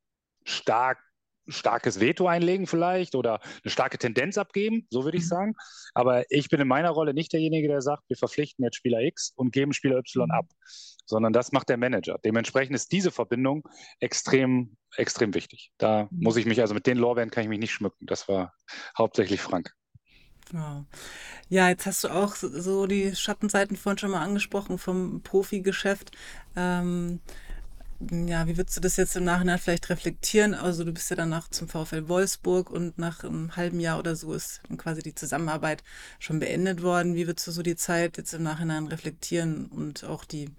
[0.45, 0.99] stark
[1.53, 5.29] starkes Veto einlegen vielleicht oder eine starke Tendenz abgeben, so würde ich mhm.
[5.29, 5.55] sagen.
[5.95, 9.33] Aber ich bin in meiner Rolle nicht derjenige, der sagt, wir verpflichten jetzt Spieler X
[9.37, 10.31] und geben Spieler Y mhm.
[10.31, 10.47] ab,
[11.07, 12.19] sondern das macht der Manager.
[12.25, 13.69] Dementsprechend ist diese Verbindung
[14.01, 15.73] extrem, extrem wichtig.
[15.79, 16.23] Da mhm.
[16.23, 18.07] muss ich mich, also mit den Lorbeeren kann ich mich nicht schmücken.
[18.07, 18.55] Das war
[18.97, 19.73] hauptsächlich Frank.
[20.53, 20.85] Wow.
[21.49, 26.13] Ja, jetzt hast du auch so die Schattenseiten vorhin schon mal angesprochen vom Profigeschäft.
[26.57, 27.21] Ähm,
[28.01, 30.55] ja, wie würdest du das jetzt im Nachhinein vielleicht reflektieren?
[30.55, 34.35] Also du bist ja danach zum VfL Wolfsburg und nach einem halben Jahr oder so
[34.35, 35.85] ist quasi die Zusammenarbeit
[36.21, 37.15] schon beendet worden.
[37.15, 40.51] Wie würdest du so die Zeit jetzt im Nachhinein reflektieren und auch die,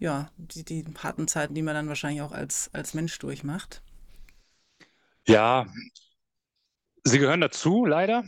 [0.00, 3.82] ja, die, die harten Zeiten, die man dann wahrscheinlich auch als, als Mensch durchmacht?
[5.26, 5.66] Ja,
[7.04, 8.24] sie gehören dazu, leider.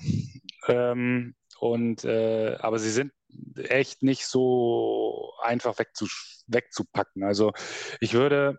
[0.71, 3.13] Ähm, und äh, aber sie sind
[3.57, 6.07] echt nicht so einfach wegzu,
[6.47, 7.23] wegzupacken.
[7.23, 7.53] Also
[8.01, 8.59] ich würde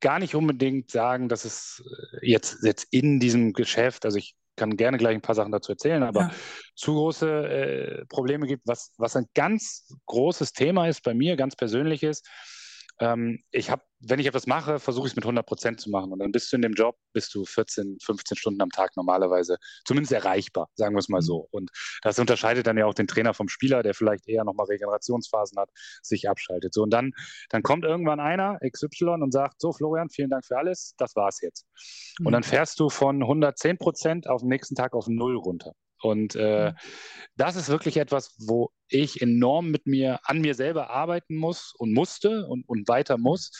[0.00, 1.82] gar nicht unbedingt sagen, dass es
[2.22, 5.72] äh, jetzt, jetzt in diesem Geschäft, also ich kann gerne gleich ein paar Sachen dazu
[5.72, 6.30] erzählen, aber ja.
[6.74, 8.66] zu große äh, Probleme gibt.
[8.66, 12.28] Was, was ein ganz großes Thema ist bei mir, ganz persönlich ist,
[13.00, 16.12] ähm, ich habe, wenn ich etwas mache, versuche ich es mit 100 Prozent zu machen.
[16.12, 19.56] Und dann bist du in dem Job, bist du 14, 15 Stunden am Tag normalerweise
[19.84, 21.24] zumindest erreichbar, sagen wir es mal mhm.
[21.24, 21.48] so.
[21.50, 21.70] Und
[22.02, 25.70] das unterscheidet dann ja auch den Trainer vom Spieler, der vielleicht eher nochmal Regenerationsphasen hat,
[26.02, 26.74] sich abschaltet.
[26.74, 27.12] So, und dann,
[27.50, 31.40] dann kommt irgendwann einer, XY, und sagt, so Florian, vielen Dank für alles, das war's
[31.40, 31.66] jetzt.
[32.18, 32.26] Mhm.
[32.26, 35.72] Und dann fährst du von 110 Prozent auf den nächsten Tag auf Null runter.
[36.02, 36.76] Und äh, mhm.
[37.36, 41.92] das ist wirklich etwas, wo ich enorm mit mir, an mir selber arbeiten muss und
[41.92, 43.50] musste und, und weiter muss.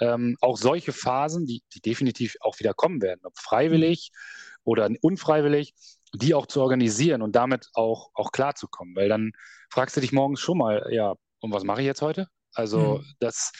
[0.00, 4.60] Ähm, auch solche Phasen, die, die definitiv auch wieder kommen werden, ob freiwillig mhm.
[4.64, 5.74] oder unfreiwillig,
[6.14, 8.96] die auch zu organisieren und damit auch, auch klarzukommen.
[8.96, 9.32] Weil dann
[9.70, 12.28] fragst du dich morgens schon mal, ja, und was mache ich jetzt heute?
[12.52, 13.14] Also mhm.
[13.20, 13.52] das,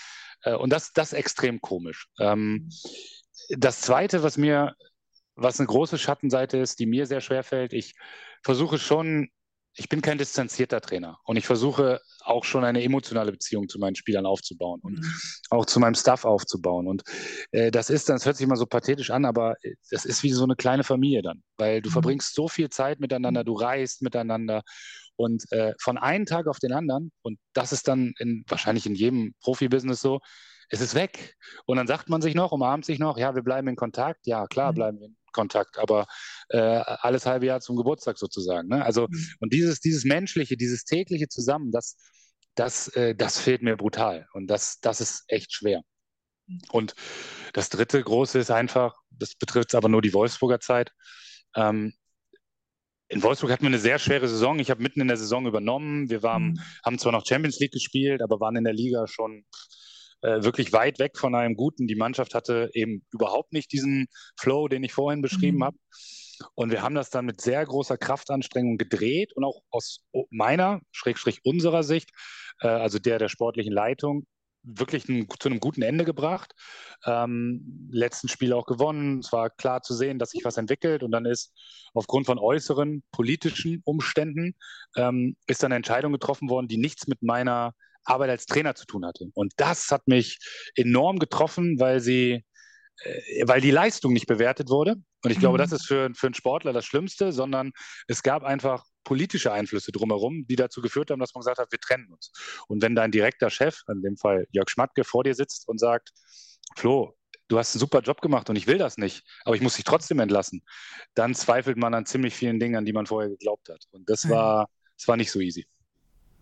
[0.43, 2.09] äh, und das, das ist extrem komisch.
[2.19, 2.71] Ähm,
[3.51, 4.75] das Zweite, was mir
[5.39, 7.73] was eine große Schattenseite ist, die mir sehr schwer fällt.
[7.73, 7.95] Ich
[8.43, 9.29] versuche schon,
[9.75, 13.95] ich bin kein distanzierter Trainer und ich versuche auch schon eine emotionale Beziehung zu meinen
[13.95, 15.13] Spielern aufzubauen und mhm.
[15.51, 16.89] auch zu meinem Staff aufzubauen.
[16.89, 17.03] Und
[17.53, 19.55] äh, das ist, das hört sich immer so pathetisch an, aber
[19.91, 21.93] das ist wie so eine kleine Familie dann, weil du mhm.
[21.93, 24.63] verbringst so viel Zeit miteinander, du reist miteinander
[25.15, 28.95] und äh, von einem Tag auf den anderen, und das ist dann in, wahrscheinlich in
[28.95, 30.21] jedem Profibusiness so,
[30.71, 31.37] es ist weg.
[31.67, 34.27] Und dann sagt man sich noch, umarmt sich noch, ja, wir bleiben in Kontakt.
[34.27, 34.77] Ja, klar, mhm.
[34.77, 36.07] bleiben wir in Kontakt, aber
[36.49, 38.69] äh, alles halbe Jahr zum Geburtstag sozusagen.
[38.69, 38.85] Ne?
[38.85, 39.35] Also, mhm.
[39.41, 41.97] und dieses, dieses menschliche, dieses tägliche Zusammen, das,
[42.55, 44.27] das, äh, das fehlt mir brutal.
[44.33, 45.83] Und das, das ist echt schwer.
[46.47, 46.61] Mhm.
[46.71, 46.95] Und
[47.53, 50.93] das dritte große ist einfach, das betrifft aber nur die Wolfsburger Zeit.
[51.55, 51.95] Ähm,
[53.11, 54.59] in Wolfsburg hatten wir eine sehr schwere Saison.
[54.59, 56.11] Ich habe mitten in der Saison übernommen.
[56.11, 56.61] Wir waren, mhm.
[56.85, 59.47] haben zwar noch Champions League gespielt, aber waren in der Liga schon
[60.23, 61.87] äh, wirklich weit weg von einem guten.
[61.87, 64.07] Die Mannschaft hatte eben überhaupt nicht diesen
[64.39, 65.65] Flow, den ich vorhin beschrieben mhm.
[65.65, 65.77] habe.
[66.55, 71.41] Und wir haben das dann mit sehr großer Kraftanstrengung gedreht und auch aus meiner, Schrägstrich
[71.45, 72.11] unserer Sicht,
[72.61, 74.27] äh, also der der sportlichen Leitung,
[74.63, 76.53] wirklich ein, zu einem guten Ende gebracht.
[77.05, 79.21] Ähm, letzten Spiel auch gewonnen.
[79.21, 81.53] Es war klar zu sehen, dass sich was entwickelt und dann ist
[81.95, 84.55] aufgrund von äußeren politischen Umständen
[84.97, 87.75] ähm, ist dann eine Entscheidung getroffen worden, die nichts mit meiner
[88.09, 89.29] Arbeit als Trainer zu tun hatte.
[89.35, 90.39] Und das hat mich
[90.75, 92.45] enorm getroffen, weil sie,
[93.01, 94.97] äh, weil die Leistung nicht bewertet wurde.
[95.25, 95.63] Und ich glaube, mhm.
[95.63, 97.73] das ist für, für einen Sportler das Schlimmste, sondern
[98.07, 101.81] es gab einfach politische Einflüsse drumherum, die dazu geführt haben, dass man gesagt hat, wir
[101.81, 102.31] trennen uns.
[102.69, 106.11] Und wenn dein direkter Chef, in dem Fall Jörg Schmatke, vor dir sitzt und sagt,
[106.77, 107.17] Flo,
[107.49, 109.85] du hast einen super Job gemacht und ich will das nicht, aber ich muss dich
[109.85, 110.63] trotzdem entlassen,
[111.15, 113.87] dann zweifelt man an ziemlich vielen Dingen, an die man vorher geglaubt hat.
[113.91, 115.67] Und das war, das war nicht so easy.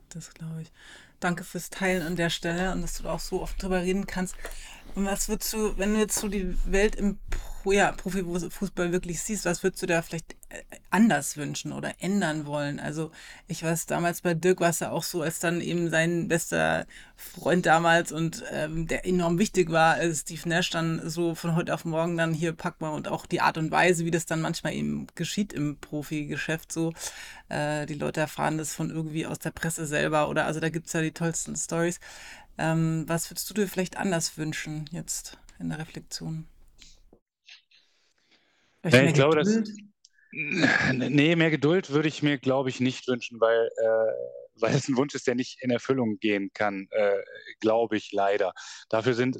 [0.08, 0.72] Das glaube ich.
[1.20, 4.36] Danke fürs Teilen an der Stelle und dass du auch so oft drüber reden kannst.
[4.96, 7.18] Und was würdest du, wenn du jetzt so die Welt im
[7.66, 12.80] ja, Profifußball wirklich siehst, was würdest du da vielleicht äh, anders wünschen oder ändern wollen?
[12.80, 13.10] Also
[13.46, 16.86] ich weiß, damals bei Dirk war es ja auch so, als dann eben sein bester
[17.14, 21.84] Freund damals und ähm, der enorm wichtig war, Steve Nash dann so von heute auf
[21.84, 24.72] morgen dann hier packt man und auch die Art und Weise, wie das dann manchmal
[24.72, 26.94] eben geschieht im Profigeschäft so.
[27.50, 30.86] Äh, die Leute erfahren das von irgendwie aus der Presse selber oder also da gibt
[30.86, 32.00] es ja die tollsten Stories.
[32.58, 36.46] Ähm, was würdest du dir vielleicht anders wünschen jetzt in der Reflexion?
[38.84, 39.68] Ja, ich glaube, Geduld?
[39.68, 39.76] dass.
[40.92, 44.96] Nee, mehr Geduld würde ich mir, glaube ich, nicht wünschen, weil, äh, weil es ein
[44.96, 47.22] Wunsch ist, der nicht in Erfüllung gehen kann, äh,
[47.60, 48.52] glaube ich leider.
[48.90, 49.38] Dafür sind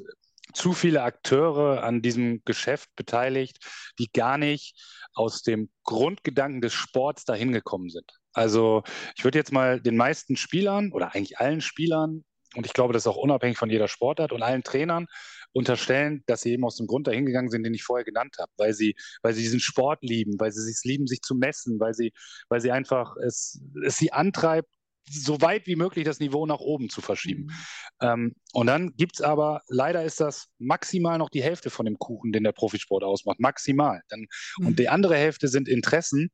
[0.53, 3.57] zu viele Akteure an diesem Geschäft beteiligt,
[3.99, 4.75] die gar nicht
[5.13, 8.11] aus dem Grundgedanken des Sports dahin gekommen sind.
[8.33, 8.83] Also
[9.15, 12.23] ich würde jetzt mal den meisten Spielern oder eigentlich allen Spielern,
[12.55, 14.31] und ich glaube, das ist auch unabhängig von jeder Sportart.
[14.31, 15.07] Und allen Trainern
[15.51, 18.51] unterstellen, dass sie eben aus dem Grund dahin gegangen sind, den ich vorher genannt habe,
[18.57, 21.93] weil sie, weil sie diesen Sport lieben, weil sie es lieben, sich zu messen, weil
[21.93, 22.13] sie,
[22.49, 24.69] weil sie einfach es, es sie antreibt,
[25.09, 27.43] so weit wie möglich das Niveau nach oben zu verschieben.
[27.43, 27.51] Mhm.
[28.01, 31.97] Ähm, und dann gibt es aber, leider ist das maximal noch die Hälfte von dem
[31.97, 33.39] Kuchen, den der Profisport ausmacht.
[33.39, 34.01] Maximal.
[34.09, 34.67] Dann, mhm.
[34.67, 36.29] Und die andere Hälfte sind Interessen,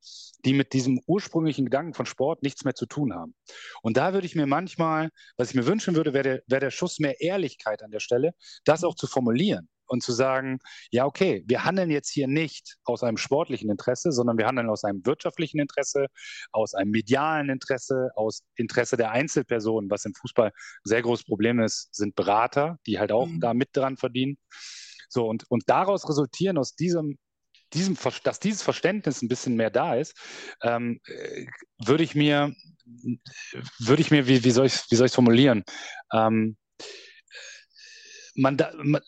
[0.45, 3.36] die mit diesem ursprünglichen Gedanken von Sport nichts mehr zu tun haben.
[3.81, 6.71] Und da würde ich mir manchmal, was ich mir wünschen würde, wäre der, wär der
[6.71, 8.31] Schuss mehr Ehrlichkeit an der Stelle,
[8.65, 8.88] das mhm.
[8.88, 10.60] auch zu formulieren und zu sagen,
[10.91, 14.84] ja, okay, wir handeln jetzt hier nicht aus einem sportlichen Interesse, sondern wir handeln aus
[14.84, 16.08] einem wirtschaftlichen Interesse,
[16.51, 19.89] aus einem medialen Interesse, aus Interesse der Einzelpersonen.
[19.89, 20.51] Was im Fußball ein
[20.84, 23.39] sehr großes Problem ist, sind Berater, die halt auch mhm.
[23.39, 24.38] da mit dran verdienen.
[25.10, 27.17] So, und, und daraus resultieren aus diesem
[27.73, 30.15] diesem, dass dieses Verständnis ein bisschen mehr da ist,
[30.62, 31.47] ähm, äh,
[31.84, 32.53] würde ich mir,
[33.79, 35.63] würde ich mir, wie, wie soll ich es formulieren?
[36.12, 36.56] Ähm,
[38.36, 39.01] man, da, man,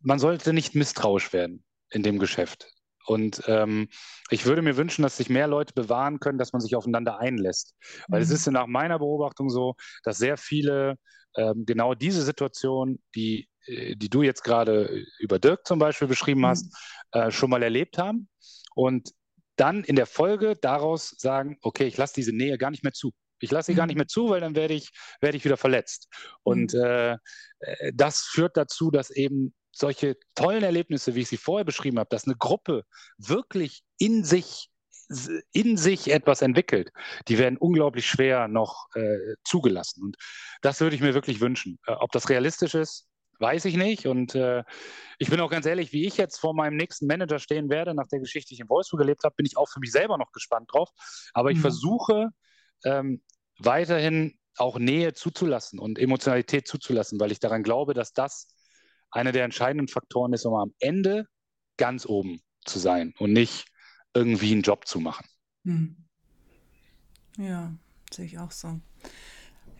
[0.00, 2.68] man sollte nicht misstrauisch werden in dem Geschäft.
[3.06, 3.88] Und ähm,
[4.30, 7.74] ich würde mir wünschen, dass sich mehr Leute bewahren können, dass man sich aufeinander einlässt.
[8.08, 8.24] Weil mhm.
[8.24, 10.96] es ist nach meiner Beobachtung so, dass sehr viele
[11.34, 16.44] ähm, genau diese Situation, die, äh, die du jetzt gerade über Dirk zum Beispiel beschrieben
[16.44, 16.66] hast,
[17.14, 17.20] mhm.
[17.20, 18.28] äh, schon mal erlebt haben
[18.74, 19.10] und
[19.56, 23.12] dann in der Folge daraus sagen, okay, ich lasse diese Nähe gar nicht mehr zu.
[23.40, 24.00] Ich lasse sie gar nicht mhm.
[24.00, 26.08] mehr zu, weil dann werde ich, werde ich wieder verletzt.
[26.42, 26.80] Und mhm.
[26.80, 27.12] äh,
[27.60, 32.08] äh, das führt dazu, dass eben solche tollen Erlebnisse, wie ich sie vorher beschrieben habe,
[32.10, 32.84] dass eine Gruppe
[33.16, 34.70] wirklich in sich
[35.52, 36.90] in sich etwas entwickelt,
[37.28, 40.02] die werden unglaublich schwer noch äh, zugelassen.
[40.02, 40.16] Und
[40.60, 41.78] das würde ich mir wirklich wünschen.
[41.86, 44.06] Äh, ob das realistisch ist, weiß ich nicht.
[44.06, 44.64] Und äh,
[45.18, 48.08] ich bin auch ganz ehrlich, wie ich jetzt vor meinem nächsten Manager stehen werde, nach
[48.08, 50.32] der Geschichte, die ich in Wolfsburg erlebt habe, bin ich auch für mich selber noch
[50.32, 50.90] gespannt drauf.
[51.32, 51.62] Aber ich mhm.
[51.62, 52.28] versuche
[52.84, 53.22] ähm,
[53.58, 58.48] weiterhin auch Nähe zuzulassen und Emotionalität zuzulassen, weil ich daran glaube, dass das
[59.10, 61.26] einer der entscheidenden Faktoren ist, um am Ende
[61.76, 63.66] ganz oben zu sein und nicht
[64.14, 65.26] irgendwie einen Job zu machen.
[65.64, 65.96] Hm.
[67.36, 67.72] Ja,
[68.12, 68.80] sehe ich auch so.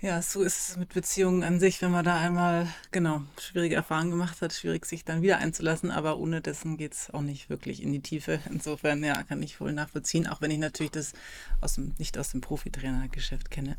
[0.00, 4.12] Ja, so ist es mit Beziehungen an sich, wenn man da einmal, genau, schwierige Erfahrungen
[4.12, 7.82] gemacht hat, schwierig sich dann wieder einzulassen, aber ohne dessen geht es auch nicht wirklich
[7.82, 8.38] in die Tiefe.
[8.48, 11.14] Insofern, ja, kann ich wohl nachvollziehen, auch wenn ich natürlich das
[11.60, 13.76] aus dem, nicht aus dem Profitrainergeschäft kenne.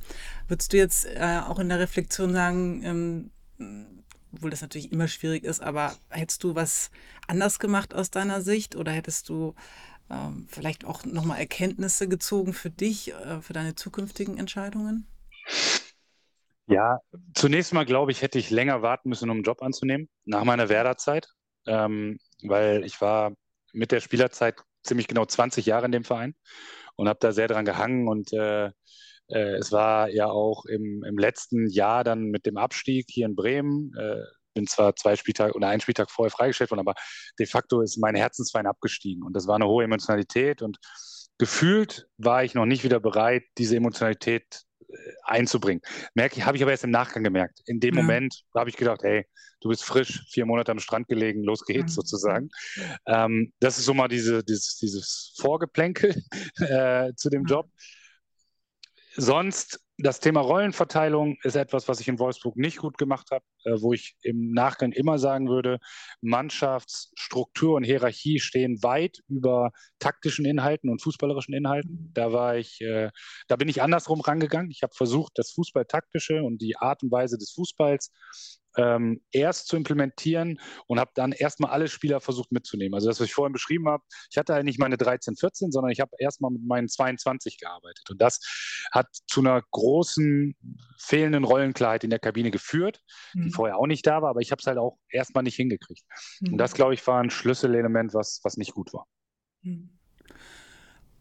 [0.49, 3.98] Würdest du jetzt äh, auch in der Reflexion sagen, ähm,
[4.33, 6.91] obwohl das natürlich immer schwierig ist, aber hättest du was
[7.27, 9.55] anders gemacht aus deiner Sicht oder hättest du
[10.09, 15.07] ähm, vielleicht auch nochmal Erkenntnisse gezogen für dich, äh, für deine zukünftigen Entscheidungen?
[16.67, 16.99] Ja,
[17.33, 20.69] zunächst mal glaube ich, hätte ich länger warten müssen, um einen Job anzunehmen, nach meiner
[20.69, 21.27] Werderzeit,
[21.65, 23.33] ähm, weil ich war
[23.73, 26.35] mit der Spielerzeit ziemlich genau 20 Jahre in dem Verein
[26.95, 28.71] und habe da sehr dran gehangen und äh,
[29.29, 33.35] äh, es war ja auch im, im letzten Jahr dann mit dem Abstieg hier in
[33.35, 33.93] Bremen.
[33.97, 36.95] Äh, bin zwar zwei Spieltage oder einen Spieltag vorher freigestellt worden, aber
[37.37, 39.23] de facto ist mein Herzensverein abgestiegen.
[39.23, 40.61] Und das war eine hohe Emotionalität.
[40.61, 40.77] Und
[41.37, 45.81] gefühlt war ich noch nicht wieder bereit, diese Emotionalität äh, einzubringen.
[46.13, 47.61] Merke ich, habe ich aber erst im Nachgang gemerkt.
[47.65, 48.01] In dem ja.
[48.01, 49.25] Moment habe ich gedacht, hey,
[49.61, 52.01] du bist frisch, vier Monate am Strand gelegen, los geht's ja.
[52.01, 52.49] sozusagen.
[53.05, 56.15] Ähm, das ist so mal diese, dieses, dieses Vorgeplänkel
[56.59, 57.69] äh, zu dem Job
[59.15, 63.81] sonst das Thema Rollenverteilung ist etwas, was ich in Wolfsburg nicht gut gemacht habe, äh,
[63.81, 65.79] wo ich im Nachgang immer sagen würde,
[66.21, 72.11] Mannschaftsstruktur und Hierarchie stehen weit über taktischen Inhalten und fußballerischen Inhalten.
[72.13, 73.09] Da war ich, äh,
[73.47, 74.71] da bin ich andersrum rangegangen.
[74.71, 78.11] Ich habe versucht, das Fußballtaktische und die Art und Weise des Fußballs
[78.79, 82.93] ähm, erst zu implementieren und habe dann erstmal alle Spieler versucht mitzunehmen.
[82.93, 85.91] Also das, was ich vorhin beschrieben habe, ich hatte halt nicht meine 13, 14, sondern
[85.91, 88.09] ich habe erstmal mit meinen 22 gearbeitet.
[88.09, 88.39] Und das
[88.91, 90.55] hat zu einer großen
[90.97, 93.01] fehlenden Rollenklarheit in der Kabine geführt,
[93.33, 93.43] mhm.
[93.43, 96.03] die vorher auch nicht da war, aber ich habe es halt auch erstmal nicht hingekriegt.
[96.39, 96.53] Mhm.
[96.53, 99.07] Und das, glaube ich, war ein Schlüsselelement, was, was nicht gut war.
[99.61, 99.98] Mhm.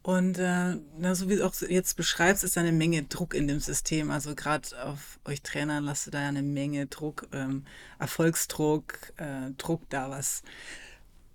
[0.09, 0.79] Und äh,
[1.12, 4.11] so wie du auch jetzt beschreibst, ist eine Menge Druck in dem System.
[4.11, 7.66] Also gerade auf euch Trainern lasst du da ja eine Menge Druck, ähm,
[7.99, 10.40] Erfolgsdruck, äh, Druck da was.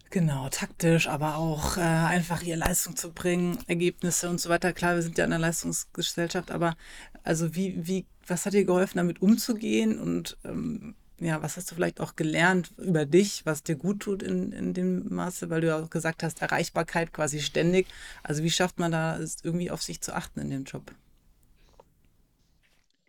[0.09, 4.73] Genau, taktisch, aber auch äh, einfach ihre Leistung zu bringen, Ergebnisse und so weiter.
[4.73, 6.75] Klar, wir sind ja in einer Leistungsgesellschaft, aber
[7.23, 11.75] also wie, wie, was hat dir geholfen, damit umzugehen und ähm, ja, was hast du
[11.75, 15.67] vielleicht auch gelernt über dich, was dir gut tut in, in dem Maße, weil du
[15.67, 17.87] ja auch gesagt hast, Erreichbarkeit quasi ständig.
[18.23, 20.91] Also wie schafft man da irgendwie auf sich zu achten in dem Job?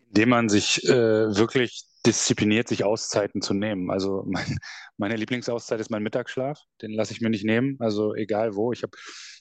[0.08, 3.90] Indem man sich äh, wirklich diszipliniert, sich Auszeiten zu nehmen.
[3.90, 4.58] Also mein,
[4.96, 6.58] meine Lieblingsauszeit ist mein Mittagsschlaf.
[6.82, 7.76] Den lasse ich mir nicht nehmen.
[7.80, 8.72] Also egal wo.
[8.72, 8.96] Ich habe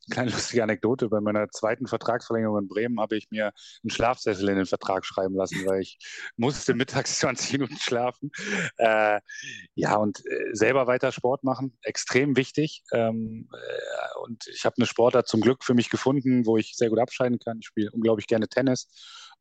[0.08, 1.10] eine kleine lustige Anekdote.
[1.10, 3.52] Bei meiner zweiten Vertragsverlängerung in Bremen habe ich mir
[3.84, 5.98] einen Schlafsessel in den Vertrag schreiben lassen, weil ich
[6.36, 8.32] musste mittags 20 Minuten schlafen.
[8.78, 9.20] Äh,
[9.76, 12.84] ja, und äh, selber weiter Sport machen, extrem wichtig.
[12.92, 16.90] Ähm, äh, und ich habe eine Sportart zum Glück für mich gefunden, wo ich sehr
[16.90, 17.60] gut abscheiden kann.
[17.60, 18.88] Ich spiele unglaublich gerne Tennis.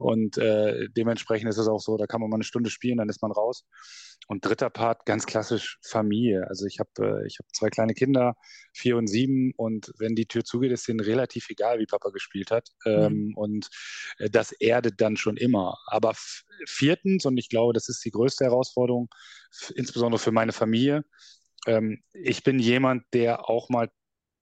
[0.03, 3.09] Und äh, dementsprechend ist es auch so, da kann man mal eine Stunde spielen, dann
[3.09, 3.65] ist man raus.
[4.29, 6.47] Und dritter Part, ganz klassisch Familie.
[6.49, 8.37] Also ich habe äh, hab zwei kleine Kinder,
[8.73, 9.53] vier und sieben.
[9.57, 12.69] Und wenn die Tür zugeht, ist denen relativ egal, wie Papa gespielt hat.
[12.85, 13.37] Ähm, mhm.
[13.37, 13.69] Und
[14.19, 15.79] äh, das erdet dann schon immer.
[15.87, 16.15] Aber
[16.67, 19.09] viertens, und ich glaube, das ist die größte Herausforderung,
[19.75, 21.05] insbesondere für meine Familie,
[21.67, 23.91] ähm, ich bin jemand, der auch mal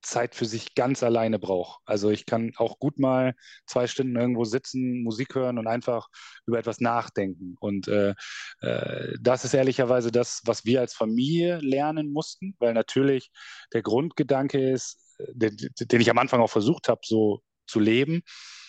[0.03, 1.81] Zeit für sich ganz alleine braucht.
[1.85, 3.35] Also ich kann auch gut mal
[3.67, 6.09] zwei Stunden irgendwo sitzen, Musik hören und einfach
[6.47, 7.57] über etwas nachdenken.
[7.61, 8.15] Und äh,
[8.61, 13.31] äh, das ist ehrlicherweise das, was wir als Familie lernen mussten, weil natürlich
[13.73, 18.23] der Grundgedanke ist, äh, den, den ich am Anfang auch versucht habe, so zu leben.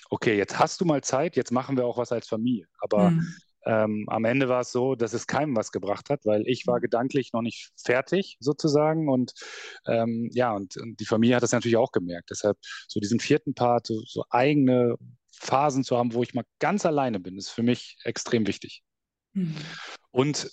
[0.10, 2.68] Okay, jetzt hast du mal Zeit, jetzt machen wir auch was als Familie.
[2.80, 3.36] Aber mhm.
[3.66, 6.78] Ähm, am Ende war es so, dass es keinem was gebracht hat, weil ich war
[6.78, 6.82] mhm.
[6.82, 9.34] gedanklich noch nicht fertig sozusagen und
[9.86, 12.30] ähm, ja, und, und, die Familie hat das natürlich auch gemerkt.
[12.32, 14.96] Deshalb so diesen vierten Part, so, so eigene
[15.32, 18.84] Phasen zu haben, wo ich mal ganz alleine bin, ist für mich extrem wichtig.
[19.34, 19.56] Mhm.
[20.12, 20.50] Und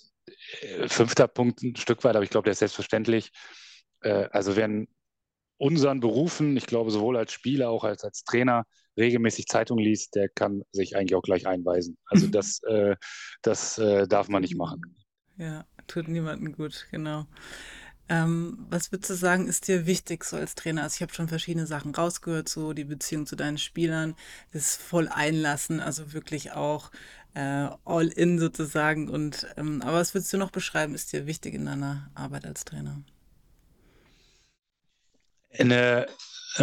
[0.61, 3.31] äh, fünfter Punkt, ein Stück weit, aber ich glaube, der ist selbstverständlich.
[4.01, 4.87] Äh, also wenn
[5.57, 8.65] unseren Berufen, ich glaube, sowohl als Spieler, auch als, als Trainer,
[8.99, 11.97] regelmäßig Zeitung liest, der kann sich eigentlich auch gleich einweisen.
[12.05, 12.95] Also das, äh,
[13.41, 14.81] das äh, darf man nicht machen.
[15.37, 17.25] Ja, tut niemandem gut, genau.
[18.09, 20.83] Ähm, was würdest du sagen, ist dir wichtig so als Trainer?
[20.83, 24.15] Also ich habe schon verschiedene Sachen rausgehört, so die Beziehung zu deinen Spielern,
[24.51, 26.91] das voll einlassen, also wirklich auch
[27.35, 29.09] äh, all in sozusagen.
[29.09, 32.65] Und ähm, aber was würdest du noch beschreiben, ist dir wichtig in deiner Arbeit als
[32.65, 33.03] Trainer?
[35.57, 36.11] Eine, äh,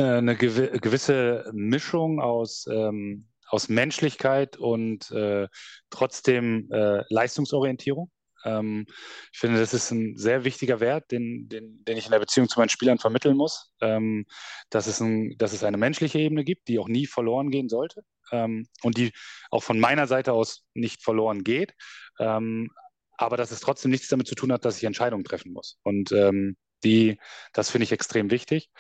[0.03, 5.49] eine gewisse Mischung aus, ähm, aus Menschlichkeit und äh,
[5.91, 8.11] trotzdem äh, Leistungsorientierung.
[8.45, 8.87] Ähm,
[9.33, 12.49] ich finde, das ist ein sehr wichtiger Wert, den, den, den ich in der Beziehung
[12.49, 14.27] zu meinen Spielern vermitteln muss, ähm,
[14.71, 18.03] dass, es ein, dass es eine menschliche Ebene gibt, die auch nie verloren gehen sollte
[18.33, 19.13] ähm, und die
[19.51, 21.75] auch von meiner Seite aus nicht verloren geht,
[22.19, 22.71] ähm,
[23.19, 25.79] aber dass es trotzdem nichts damit zu tun hat, dass ich Entscheidungen treffen muss.
[25.83, 27.19] Und ähm, die,
[27.53, 28.71] das finde ich extrem wichtig.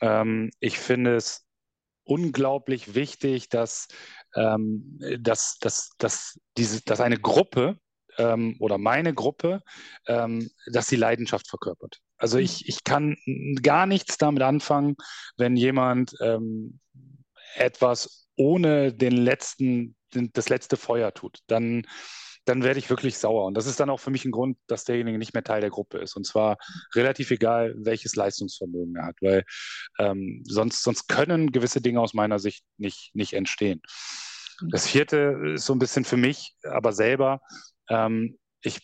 [0.00, 1.46] Ähm, ich finde es
[2.04, 3.88] unglaublich wichtig, dass,
[4.34, 7.78] ähm, dass, dass, dass, diese, dass eine Gruppe
[8.18, 9.62] ähm, oder meine Gruppe,
[10.06, 11.98] ähm, dass sie Leidenschaft verkörpert.
[12.16, 12.44] Also mhm.
[12.44, 13.16] ich, ich kann
[13.62, 14.96] gar nichts damit anfangen,
[15.36, 16.80] wenn jemand ähm,
[17.54, 21.40] etwas ohne den letzten, das letzte Feuer tut.
[21.46, 21.86] Dann
[22.50, 23.44] dann werde ich wirklich sauer.
[23.46, 25.70] Und das ist dann auch für mich ein Grund, dass derjenige nicht mehr Teil der
[25.70, 26.16] Gruppe ist.
[26.16, 26.58] Und zwar
[26.94, 29.44] relativ egal, welches Leistungsvermögen er hat, weil
[30.00, 33.80] ähm, sonst, sonst können gewisse Dinge aus meiner Sicht nicht, nicht entstehen.
[34.68, 37.40] Das vierte ist so ein bisschen für mich, aber selber,
[37.88, 38.80] ähm, ich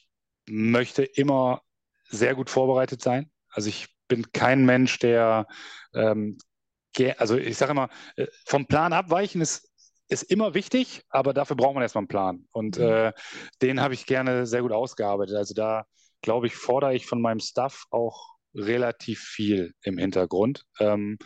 [0.48, 1.60] möchte immer
[2.08, 3.30] sehr gut vorbereitet sein.
[3.50, 5.48] Also ich bin kein Mensch, der,
[5.92, 6.38] ähm,
[7.18, 9.68] also ich sage immer, äh, vom Plan abweichen ist
[10.08, 12.44] ist immer wichtig, aber dafür braucht man erstmal einen Plan.
[12.52, 12.84] Und mhm.
[12.84, 13.12] äh,
[13.62, 15.36] den habe ich gerne sehr gut ausgearbeitet.
[15.36, 15.84] Also da,
[16.22, 20.64] glaube ich, fordere ich von meinem Staff auch relativ viel im Hintergrund.
[20.78, 21.18] Ähm,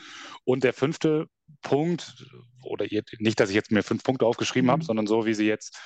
[0.44, 1.26] und der fünfte
[1.62, 2.26] Punkt,
[2.62, 4.72] oder ihr, nicht, dass ich jetzt mir fünf Punkte aufgeschrieben mhm.
[4.72, 5.78] habe, sondern so, wie sie jetzt,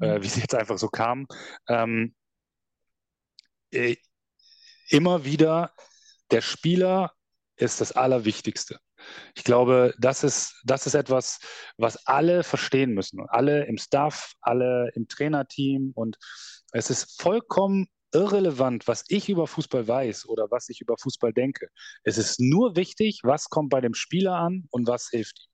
[0.00, 0.22] äh, mhm.
[0.22, 1.26] wie sie jetzt einfach so kamen.
[1.68, 2.14] Ähm,
[3.70, 3.96] äh,
[4.88, 5.72] immer wieder,
[6.30, 7.12] der Spieler
[7.56, 8.80] ist das Allerwichtigste.
[9.34, 11.40] Ich glaube, das ist, das ist etwas,
[11.76, 13.20] was alle verstehen müssen.
[13.28, 15.92] Alle im Staff, alle im Trainerteam.
[15.94, 16.16] Und
[16.72, 21.68] es ist vollkommen irrelevant, was ich über Fußball weiß oder was ich über Fußball denke.
[22.02, 25.50] Es ist nur wichtig, was kommt bei dem Spieler an und was hilft ihm.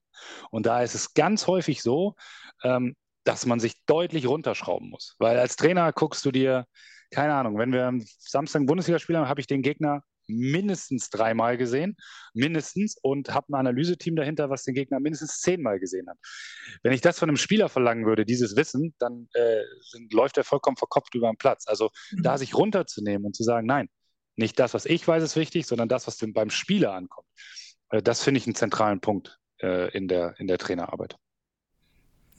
[0.49, 2.15] Und da ist es ganz häufig so,
[2.63, 5.15] ähm, dass man sich deutlich runterschrauben muss.
[5.19, 6.65] Weil als Trainer guckst du dir,
[7.11, 11.97] keine Ahnung, wenn wir am Samstag Bundesliga spielen, habe ich den Gegner mindestens dreimal gesehen,
[12.33, 16.17] mindestens, und habe ein Analyseteam dahinter, was den Gegner mindestens zehnmal gesehen hat.
[16.83, 20.43] Wenn ich das von einem Spieler verlangen würde, dieses Wissen, dann äh, sind, läuft er
[20.43, 21.67] vollkommen verkopft über den Platz.
[21.67, 22.23] Also mhm.
[22.23, 23.89] da sich runterzunehmen und zu sagen, nein,
[24.35, 27.27] nicht das, was ich weiß, ist wichtig, sondern das, was beim Spieler ankommt.
[27.89, 31.17] Äh, das finde ich einen zentralen Punkt äh, in, der, in der Trainerarbeit.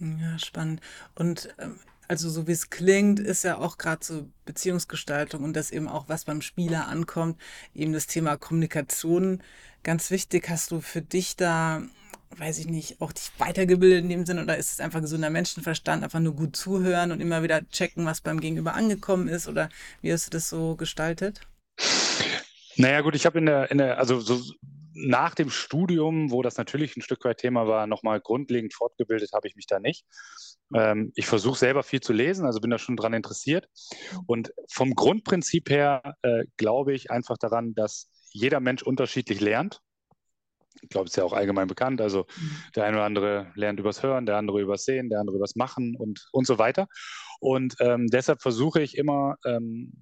[0.01, 0.81] Ja, spannend.
[1.17, 5.71] Und ähm, also so wie es klingt, ist ja auch gerade so Beziehungsgestaltung und das
[5.71, 7.39] eben auch, was beim Spieler ankommt,
[7.75, 9.43] eben das Thema Kommunikation
[9.83, 10.49] ganz wichtig.
[10.49, 11.83] Hast du für dich da,
[12.37, 16.03] weiß ich nicht, auch dich weitergebildet in dem Sinne oder ist es einfach gesunder Menschenverstand,
[16.03, 19.69] einfach nur gut zuhören und immer wieder checken, was beim Gegenüber angekommen ist oder
[20.01, 21.43] wie hast du das so gestaltet?
[22.77, 24.41] Naja, gut, ich habe in der, in der, also so
[25.07, 29.49] nach dem Studium, wo das natürlich ein Stück weit Thema war, nochmal grundlegend fortgebildet habe
[29.49, 30.05] ich mich da nicht.
[30.75, 33.69] Ähm, ich versuche selber viel zu lesen, also bin da schon dran interessiert.
[34.27, 39.81] Und vom Grundprinzip her äh, glaube ich einfach daran, dass jeder Mensch unterschiedlich lernt.
[40.83, 42.01] Ich glaube, es ist ja auch allgemein bekannt.
[42.01, 42.27] Also
[42.77, 45.97] der eine oder andere lernt übers Hören, der andere übers Sehen, der andere übers Machen
[45.97, 46.87] und, und so weiter.
[47.41, 49.93] Und ähm, deshalb versuche ich immer, ähm,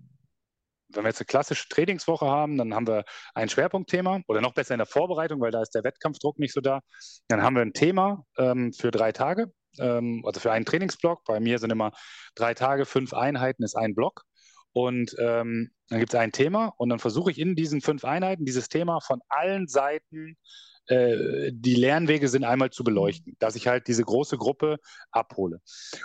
[0.97, 4.75] wenn wir jetzt eine klassische Trainingswoche haben, dann haben wir ein Schwerpunktthema oder noch besser
[4.75, 6.81] in der Vorbereitung, weil da ist der Wettkampfdruck nicht so da.
[7.29, 11.25] Dann haben wir ein Thema ähm, für drei Tage, ähm, also für einen Trainingsblock.
[11.25, 11.93] Bei mir sind immer
[12.35, 14.23] drei Tage, fünf Einheiten ist ein Block.
[14.73, 18.45] Und ähm, dann gibt es ein Thema und dann versuche ich in diesen fünf Einheiten
[18.45, 20.37] dieses Thema von allen Seiten
[20.89, 24.79] äh, die Lernwege sind einmal zu beleuchten, dass ich halt diese große Gruppe
[25.11, 25.61] abhole.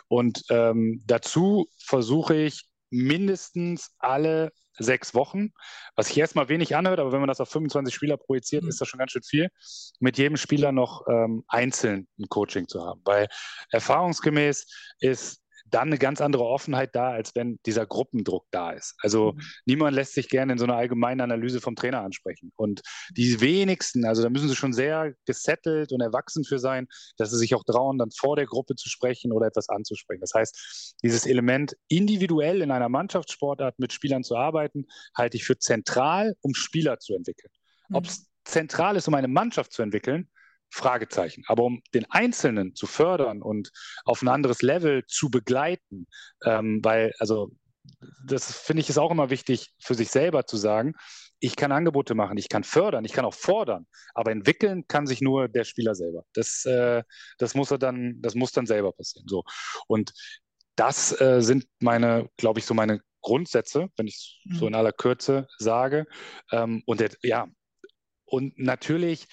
[0.08, 5.52] Und ähm, dazu versuche ich mindestens alle sechs Wochen,
[5.96, 8.70] was sich erstmal wenig anhört, aber wenn man das auf 25 Spieler projiziert, mhm.
[8.70, 9.50] ist das schon ganz schön viel,
[10.00, 13.02] mit jedem Spieler noch ähm, einzeln ein Coaching zu haben.
[13.04, 13.28] Weil
[13.70, 14.66] erfahrungsgemäß
[15.00, 15.41] ist
[15.72, 18.96] dann eine ganz andere Offenheit da, als wenn dieser Gruppendruck da ist.
[19.00, 19.42] Also mhm.
[19.66, 22.52] niemand lässt sich gerne in so einer allgemeinen Analyse vom Trainer ansprechen.
[22.56, 22.82] Und
[23.16, 27.38] die wenigsten, also da müssen sie schon sehr gesettelt und erwachsen für sein, dass sie
[27.38, 30.22] sich auch trauen, dann vor der Gruppe zu sprechen oder etwas anzusprechen.
[30.22, 35.58] Das heißt, dieses Element individuell in einer Mannschaftssportart mit Spielern zu arbeiten, halte ich für
[35.58, 37.52] zentral, um Spieler zu entwickeln.
[37.90, 37.96] Mhm.
[37.96, 40.30] Ob es zentral ist, um eine Mannschaft zu entwickeln,
[40.72, 41.44] Fragezeichen.
[41.48, 43.72] Aber um den Einzelnen zu fördern und
[44.06, 46.08] auf ein anderes Level zu begleiten,
[46.46, 47.52] ähm, weil, also,
[48.26, 50.94] das finde ich ist auch immer wichtig für sich selber zu sagen,
[51.40, 55.22] ich kann Angebote machen, ich kann fördern, ich kann auch fordern, aber entwickeln kann sich
[55.22, 56.24] nur der Spieler selber.
[56.34, 57.04] Das, äh,
[57.40, 59.28] das muss er dann, das muss dann selber passieren.
[59.28, 59.44] So.
[59.88, 60.14] Und
[60.76, 64.16] das äh, sind meine, glaube ich, so meine Grundsätze, wenn ich
[64.46, 64.70] es so mhm.
[64.70, 66.06] in aller Kürze sage.
[66.52, 67.48] Ähm, und der, ja,
[68.26, 69.28] und natürlich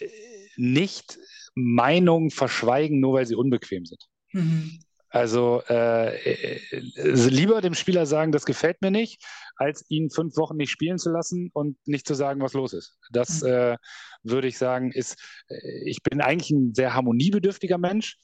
[0.00, 0.08] äh,
[0.56, 1.18] nicht
[1.54, 4.06] Meinungen verschweigen, nur weil sie unbequem sind.
[4.32, 4.80] Mhm.
[5.12, 9.22] Also äh, äh, lieber dem Spieler sagen, das gefällt mir nicht,
[9.56, 12.96] als ihn fünf Wochen nicht spielen zu lassen und nicht zu sagen, was los ist.
[13.10, 13.48] Das mhm.
[13.48, 13.76] äh,
[14.22, 18.18] würde ich sagen, ist, äh, ich bin eigentlich ein sehr harmoniebedürftiger Mensch,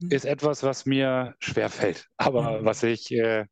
[0.00, 0.10] mhm.
[0.10, 2.64] ist etwas, was mir schwer fällt, aber mhm.
[2.66, 3.46] was ich, äh,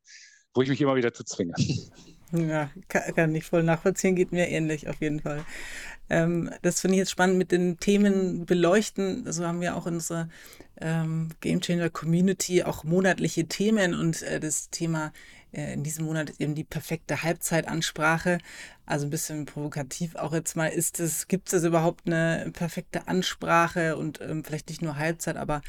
[0.53, 1.53] wo ich mich immer wieder zu zwinge.
[2.35, 5.45] Ja, kann, kann ich voll nachvollziehen, geht mir ähnlich auf jeden Fall.
[6.09, 9.31] Ähm, das finde ich jetzt spannend mit den Themen beleuchten.
[9.31, 10.29] So haben wir auch in unserer
[10.81, 15.13] ähm, Game Changer Community auch monatliche Themen und äh, das Thema
[15.51, 18.39] äh, in diesem Monat ist eben die perfekte Halbzeitansprache.
[18.85, 23.95] Also ein bisschen provokativ auch jetzt mal, ist es, gibt es überhaupt eine perfekte Ansprache
[23.95, 25.61] und ähm, vielleicht nicht nur Halbzeit, aber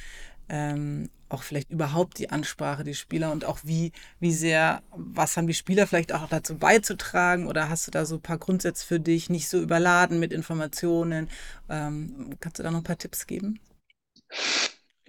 [0.49, 5.47] ähm, auch vielleicht überhaupt die Ansprache der Spieler und auch wie, wie sehr, was haben
[5.47, 9.01] die Spieler vielleicht auch dazu beizutragen oder hast du da so ein paar Grundsätze für
[9.01, 11.29] dich, nicht so überladen mit Informationen?
[11.69, 13.59] Ähm, kannst du da noch ein paar Tipps geben?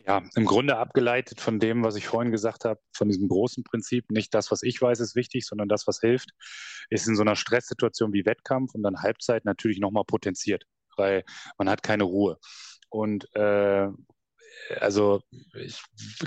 [0.08, 4.12] Ja, im Grunde abgeleitet von dem, was ich vorhin gesagt habe, von diesem großen Prinzip,
[4.12, 6.30] nicht das, was ich weiß, ist wichtig, sondern das, was hilft,
[6.92, 10.66] ist in so einer Stresssituation wie Wettkampf und dann Halbzeit natürlich nochmal potenziert,
[10.96, 11.24] weil
[11.58, 12.38] man hat keine Ruhe.
[12.90, 13.88] Und äh,
[14.80, 15.22] also
[15.54, 15.80] ich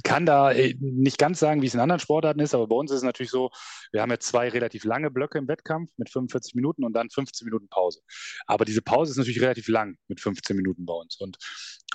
[0.05, 2.91] kann da äh, nicht ganz sagen, wie es in anderen Sportarten ist, aber bei uns
[2.91, 3.51] ist es natürlich so,
[3.93, 7.45] wir haben jetzt zwei relativ lange Blöcke im Wettkampf mit 45 Minuten und dann 15
[7.45, 8.01] Minuten Pause.
[8.47, 11.16] Aber diese Pause ist natürlich relativ lang mit 15 Minuten bei uns.
[11.16, 11.39] Und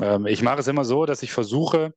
[0.02, 1.94] ähm, ich mache es immer so, dass ich versuche,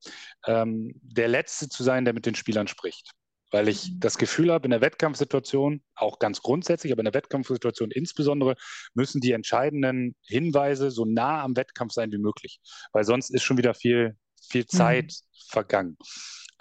[0.46, 3.10] ähm, der Letzte zu sein, der mit den Spielern spricht
[3.50, 4.00] weil ich mhm.
[4.00, 8.56] das Gefühl habe, in der Wettkampfsituation, auch ganz grundsätzlich, aber in der Wettkampfsituation insbesondere,
[8.94, 12.60] müssen die entscheidenden Hinweise so nah am Wettkampf sein wie möglich,
[12.92, 14.16] weil sonst ist schon wieder viel
[14.48, 14.76] viel mhm.
[14.76, 15.50] Zeit mhm.
[15.50, 15.96] vergangen.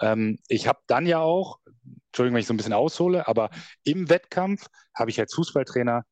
[0.00, 1.58] Ähm, ich habe dann ja auch,
[2.08, 3.50] Entschuldigung, wenn ich so ein bisschen aushole, aber
[3.84, 6.04] im Wettkampf habe ich als Fußballtrainer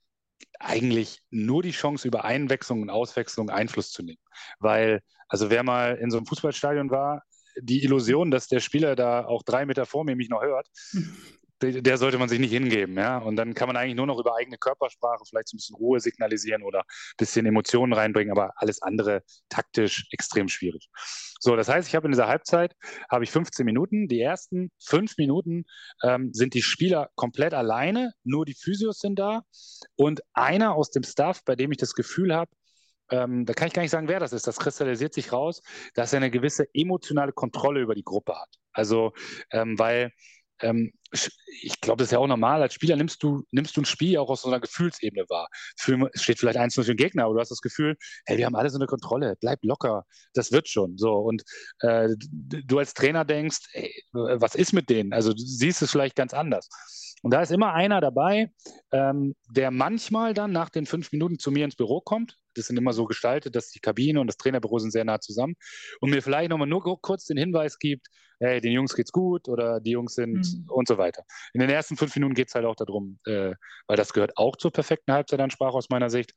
[0.59, 4.22] eigentlich nur die Chance, über Einwechslung und Auswechslung Einfluss zu nehmen.
[4.59, 7.22] Weil, also wer mal in so einem Fußballstadion war,
[7.61, 10.68] die Illusion, dass der Spieler da auch drei Meter vor mir mich noch hört,
[11.73, 13.19] der sollte man sich nicht hingeben, ja.
[13.19, 16.01] Und dann kann man eigentlich nur noch über eigene Körpersprache vielleicht so ein bisschen Ruhe
[16.01, 20.89] signalisieren oder ein bisschen Emotionen reinbringen, aber alles andere taktisch extrem schwierig.
[21.41, 22.75] So, das heißt, ich habe in dieser Halbzeit
[23.11, 24.09] habe ich 15 Minuten.
[24.09, 25.65] Die ersten fünf Minuten
[26.03, 29.43] ähm, sind die Spieler komplett alleine, nur die Physios sind da
[29.97, 32.51] und einer aus dem Staff, bei dem ich das Gefühl habe,
[33.11, 35.62] ähm, da kann ich gar nicht sagen, wer das ist, das kristallisiert sich raus,
[35.95, 38.49] dass er eine gewisse emotionale Kontrolle über die Gruppe hat.
[38.73, 39.12] Also,
[39.51, 40.12] ähm, weil
[40.61, 42.62] ich glaube, das ist ja auch normal.
[42.62, 45.48] Als Spieler nimmst du, nimmst du ein Spiel auch aus so einer Gefühlsebene wahr.
[45.76, 47.96] Für, es steht vielleicht eins für den Gegner, aber du hast das Gefühl,
[48.26, 50.96] hey, wir haben alle so eine Kontrolle, bleib locker, das wird schon.
[50.98, 51.14] So.
[51.14, 51.42] Und
[51.80, 55.12] äh, du als Trainer denkst, ey, was ist mit denen?
[55.12, 56.68] Also du siehst es vielleicht ganz anders.
[57.22, 58.50] Und da ist immer einer dabei,
[58.92, 62.36] ähm, der manchmal dann nach den fünf Minuten zu mir ins Büro kommt.
[62.57, 65.55] Das sind immer so gestaltet, dass die Kabine und das Trainerbüro sind sehr nah zusammen
[66.00, 68.09] und mir vielleicht nochmal nur kurz den Hinweis gibt,
[68.40, 70.64] hey, den Jungs geht's gut oder die Jungs sind mhm.
[70.68, 71.24] und so weiter.
[71.52, 73.55] In den ersten fünf Minuten geht es halt auch darum, äh,
[73.86, 76.32] weil das gehört auch zur perfekten Halbzeitansprache aus meiner Sicht.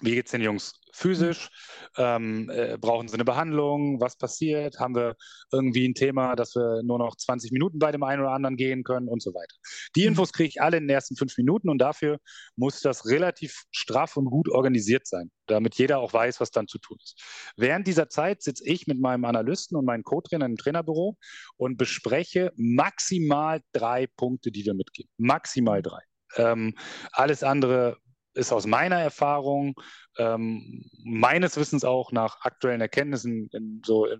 [0.00, 1.48] Wie geht's den Jungs physisch?
[1.96, 4.00] Ähm, äh, brauchen sie eine Behandlung?
[4.00, 4.78] Was passiert?
[4.78, 5.16] Haben wir
[5.52, 8.84] irgendwie ein Thema, dass wir nur noch 20 Minuten bei dem einen oder anderen gehen
[8.84, 9.56] können und so weiter?
[9.96, 10.08] Die mhm.
[10.08, 12.18] Infos kriege ich alle in den ersten fünf Minuten und dafür
[12.56, 16.78] muss das relativ straff und gut organisiert sein, damit jeder auch weiß, was dann zu
[16.78, 17.20] tun ist.
[17.56, 21.16] Während dieser Zeit sitze ich mit meinem Analysten und meinen Co-Trainer im Trainerbüro
[21.56, 25.10] und bespreche maximal drei Punkte, die wir mitgeben.
[25.18, 26.00] Maximal drei.
[26.36, 26.74] Ähm,
[27.12, 27.98] alles andere
[28.34, 29.74] ist aus meiner Erfahrung,
[30.18, 34.16] ähm, meines Wissens auch nach aktuellen Erkenntnissen, in, so äh,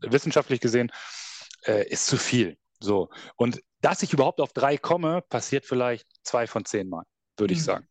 [0.00, 0.90] wissenschaftlich gesehen,
[1.66, 2.58] äh, ist zu viel.
[2.80, 3.08] So.
[3.36, 7.04] Und dass ich überhaupt auf drei komme, passiert vielleicht zwei von zehn Mal,
[7.36, 7.58] würde mhm.
[7.58, 7.88] ich sagen.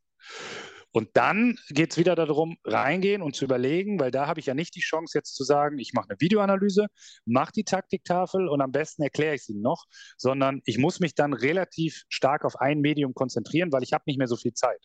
[0.92, 4.56] Und dann geht es wieder darum, reingehen und zu überlegen, weil da habe ich ja
[4.56, 6.88] nicht die Chance, jetzt zu sagen, ich mache eine Videoanalyse,
[7.26, 9.86] mache die Taktiktafel und am besten erkläre ich sie noch,
[10.18, 14.18] sondern ich muss mich dann relativ stark auf ein Medium konzentrieren, weil ich habe nicht
[14.18, 14.80] mehr so viel Zeit.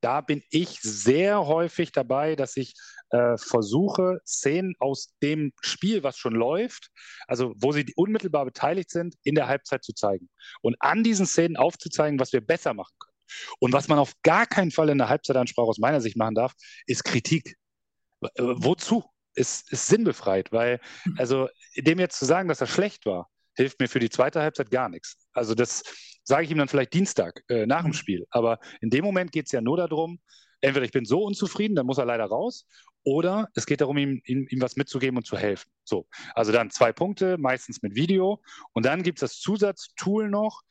[0.00, 2.74] Da bin ich sehr häufig dabei, dass ich
[3.10, 6.90] äh, versuche, Szenen aus dem Spiel, was schon läuft,
[7.26, 10.28] also wo sie unmittelbar beteiligt sind, in der Halbzeit zu zeigen.
[10.62, 13.10] Und an diesen Szenen aufzuzeigen, was wir besser machen können.
[13.58, 16.54] Und was man auf gar keinen Fall in der Halbzeitansprache aus meiner Sicht machen darf,
[16.86, 17.56] ist Kritik.
[18.22, 19.04] Äh, wozu?
[19.34, 20.80] Ist, ist sinnbefreit, weil,
[21.16, 24.72] also dem jetzt zu sagen, dass er schlecht war, hilft mir für die zweite Halbzeit
[24.72, 25.16] gar nichts.
[25.32, 25.84] Also das,
[26.22, 27.94] sage ich ihm dann vielleicht Dienstag äh, nach dem mhm.
[27.94, 28.26] Spiel.
[28.30, 30.20] Aber in dem Moment geht es ja nur darum,
[30.60, 32.66] entweder ich bin so unzufrieden, dann muss er leider raus,
[33.02, 35.70] oder es geht darum, ihm, ihm, ihm was mitzugeben und zu helfen.
[35.84, 38.42] So, also dann zwei Punkte, meistens mit Video.
[38.72, 40.62] Und dann gibt es das Zusatztool noch.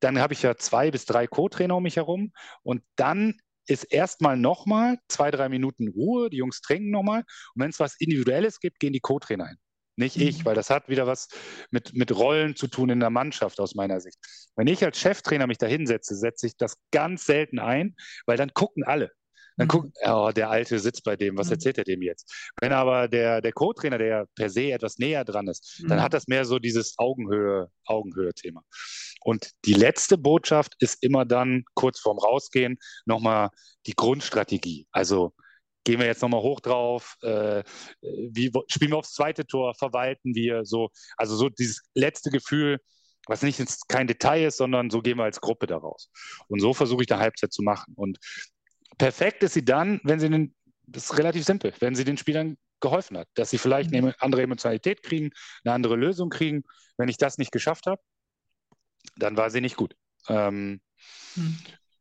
[0.00, 2.32] Dann habe ich ja zwei bis drei Co-Trainer um mich herum.
[2.62, 3.38] Und dann
[3.68, 6.28] ist erstmal nochmal zwei, drei Minuten Ruhe.
[6.28, 7.20] Die Jungs trinken nochmal.
[7.54, 9.58] Und wenn es was Individuelles gibt, gehen die Co-Trainer hin
[9.96, 10.44] nicht ich, mhm.
[10.44, 11.28] weil das hat wieder was
[11.70, 14.18] mit, mit Rollen zu tun in der Mannschaft aus meiner Sicht.
[14.54, 18.52] Wenn ich als Cheftrainer mich da hinsetze, setze ich das ganz selten ein, weil dann
[18.54, 19.10] gucken alle.
[19.56, 19.70] Dann mhm.
[19.70, 21.54] gucken, oh, der Alte sitzt bei dem, was mhm.
[21.54, 22.52] erzählt er dem jetzt?
[22.60, 25.88] Wenn aber der, der Co-Trainer, der per se etwas näher dran ist, mhm.
[25.88, 28.62] dann hat das mehr so dieses Augenhöhe, Augenhöhe-Thema.
[29.22, 33.50] Und die letzte Botschaft ist immer dann kurz vorm Rausgehen nochmal
[33.86, 34.86] die Grundstrategie.
[34.92, 35.32] Also
[35.86, 37.62] gehen wir jetzt nochmal hoch drauf, äh,
[38.02, 42.80] wie spielen wir aufs zweite Tor, verwalten wir so, also so dieses letzte Gefühl,
[43.28, 46.10] was nicht jetzt kein Detail ist, sondern so gehen wir als Gruppe daraus.
[46.48, 47.94] Und so versuche ich eine Halbzeit zu machen.
[47.94, 48.18] Und
[48.98, 50.54] perfekt ist sie dann, wenn sie den,
[50.86, 54.42] das ist relativ simpel, wenn sie den Spielern geholfen hat, dass sie vielleicht eine andere
[54.42, 55.30] Emotionalität kriegen,
[55.64, 56.64] eine andere Lösung kriegen.
[56.96, 58.02] Wenn ich das nicht geschafft habe,
[59.16, 59.94] dann war sie nicht gut.
[60.28, 60.80] Ähm,
[61.34, 61.58] hm.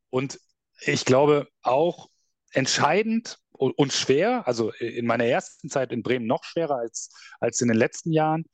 [0.09, 0.39] Und
[0.81, 2.09] ich glaube auch
[2.51, 7.67] entscheidend und schwer, also in meiner ersten Zeit in Bremen noch schwerer als, als in
[7.67, 8.45] den letzten Jahren.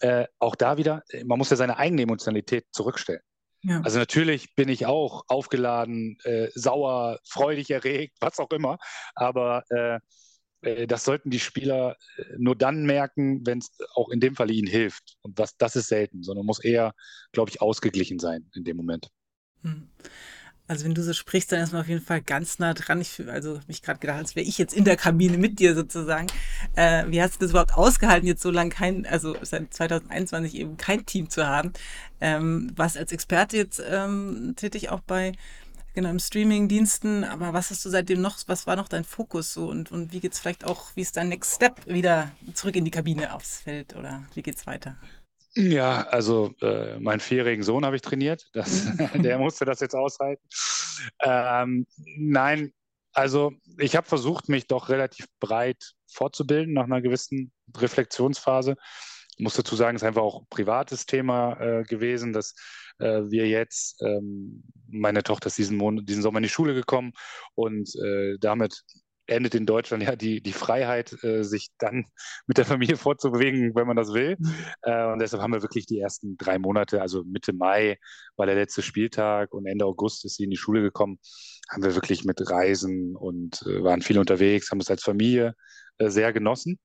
[0.00, 3.22] Äh, auch da wieder, man muss ja seine eigene Emotionalität zurückstellen.
[3.62, 3.80] Ja.
[3.82, 8.78] Also natürlich bin ich auch aufgeladen, äh, sauer, freudig erregt, was auch immer.
[9.14, 9.98] Aber äh,
[10.62, 14.50] äh das sollten die Spieler äh, nur dann merken, wenn es auch in dem Fall
[14.50, 15.16] ihnen hilft.
[15.22, 16.94] Und das, das ist selten, sondern muss eher,
[17.30, 19.08] glaube ich, ausgeglichen sein in dem Moment.
[19.62, 19.88] Hm.
[20.68, 23.00] Also wenn du so sprichst, dann ist man auf jeden Fall ganz nah dran.
[23.00, 26.28] Ich also mich gerade gedacht, als wäre ich jetzt in der Kabine mit dir sozusagen.
[26.76, 30.76] Äh, wie hast du das überhaupt ausgehalten, jetzt so lange kein, also seit 2021 eben
[30.76, 31.72] kein Team zu haben?
[32.20, 35.32] Ähm, warst als Experte jetzt ähm, tätig auch bei
[35.94, 39.90] genau Streaming-Diensten, aber was hast du seitdem noch, was war noch dein Fokus so und,
[39.92, 43.34] und wie geht's vielleicht auch, wie ist dein Next Step wieder zurück in die Kabine
[43.34, 44.96] aufs Feld oder wie geht's weiter?
[45.54, 48.48] Ja, also äh, meinen vierjährigen Sohn habe ich trainiert.
[48.52, 50.42] Das, der musste das jetzt aushalten.
[51.20, 51.86] Ähm,
[52.16, 52.72] nein,
[53.12, 58.76] also ich habe versucht, mich doch relativ breit fortzubilden nach einer gewissen Reflexionsphase.
[59.36, 62.54] Ich muss dazu sagen, es ist einfach auch ein privates Thema äh, gewesen, dass
[62.98, 67.12] äh, wir jetzt, ähm, meine Tochter ist diesen, Monat, diesen Sommer in die Schule gekommen
[67.54, 68.82] und äh, damit
[69.26, 72.06] endet in Deutschland ja die, die Freiheit, äh, sich dann
[72.46, 74.36] mit der Familie fortzubewegen, wenn man das will.
[74.38, 74.54] Mhm.
[74.82, 77.98] Äh, und deshalb haben wir wirklich die ersten drei Monate, also Mitte Mai
[78.36, 81.18] war der letzte Spieltag und Ende August ist sie in die Schule gekommen,
[81.70, 85.54] haben wir wirklich mit Reisen und äh, waren viel unterwegs, haben es als Familie
[85.98, 86.78] äh, sehr genossen.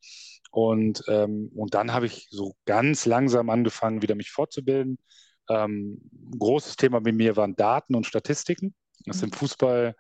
[0.52, 4.98] Und, ähm, und dann habe ich so ganz langsam angefangen, wieder mich fortzubilden.
[5.50, 6.02] Ähm,
[6.38, 8.74] großes Thema bei mir waren Daten und Statistiken.
[9.06, 9.34] Das im mhm.
[9.34, 9.96] Fußball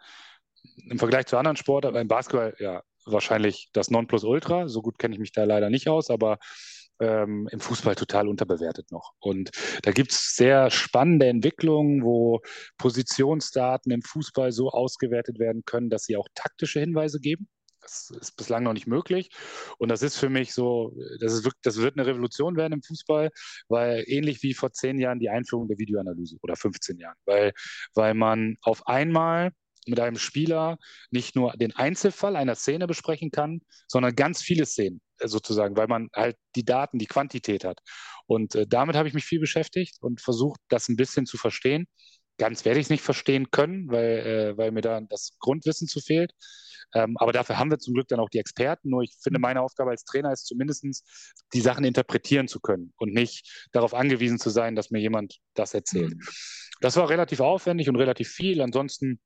[0.89, 4.67] im Vergleich zu anderen Sportarten, beim Basketball ja wahrscheinlich das Nonplusultra.
[4.67, 6.37] So gut kenne ich mich da leider nicht aus, aber
[6.99, 9.13] ähm, im Fußball total unterbewertet noch.
[9.19, 9.51] Und
[9.83, 12.41] da gibt es sehr spannende Entwicklungen, wo
[12.77, 17.47] Positionsdaten im Fußball so ausgewertet werden können, dass sie auch taktische Hinweise geben.
[17.81, 19.29] Das ist bislang noch nicht möglich.
[19.77, 22.81] Und das ist für mich so, das, ist wirklich, das wird eine Revolution werden im
[22.81, 23.29] Fußball,
[23.69, 27.53] weil ähnlich wie vor zehn Jahren die Einführung der Videoanalyse oder 15 Jahren, weil,
[27.93, 29.51] weil man auf einmal
[29.87, 30.77] mit einem Spieler
[31.11, 35.87] nicht nur den Einzelfall einer Szene besprechen kann, sondern ganz viele Szenen äh, sozusagen, weil
[35.87, 37.79] man halt die Daten, die Quantität hat.
[38.25, 41.87] Und äh, damit habe ich mich viel beschäftigt und versucht, das ein bisschen zu verstehen.
[42.37, 46.01] Ganz werde ich es nicht verstehen können, weil, äh, weil mir da das Grundwissen zu
[46.01, 46.33] fehlt.
[46.93, 48.89] Ähm, aber dafür haben wir zum Glück dann auch die Experten.
[48.89, 50.85] Nur ich finde, meine Aufgabe als Trainer ist zumindest,
[51.53, 55.73] die Sachen interpretieren zu können und nicht darauf angewiesen zu sein, dass mir jemand das
[55.73, 56.15] erzählt.
[56.15, 56.21] Mhm.
[56.79, 58.61] Das war relativ aufwendig und relativ viel.
[58.61, 59.19] Ansonsten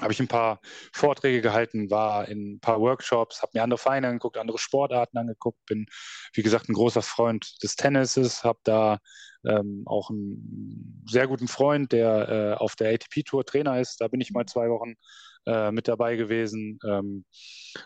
[0.00, 0.60] habe ich ein paar
[0.92, 5.64] Vorträge gehalten, war in ein paar Workshops, habe mir andere Vereine angeguckt, andere Sportarten angeguckt,
[5.66, 5.86] bin,
[6.34, 8.98] wie gesagt, ein großer Freund des Tennises, habe da
[9.46, 14.00] ähm, auch einen sehr guten Freund, der äh, auf der ATP-Tour Trainer ist.
[14.00, 14.94] Da bin ich mal zwei Wochen
[15.46, 17.24] äh, mit dabei gewesen, ähm,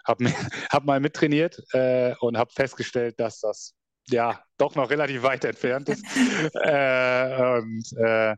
[0.04, 0.24] habe
[0.70, 3.74] hab mal mittrainiert äh, und habe festgestellt, dass das
[4.08, 6.04] ja doch noch relativ weit entfernt ist.
[6.54, 8.34] äh, und äh,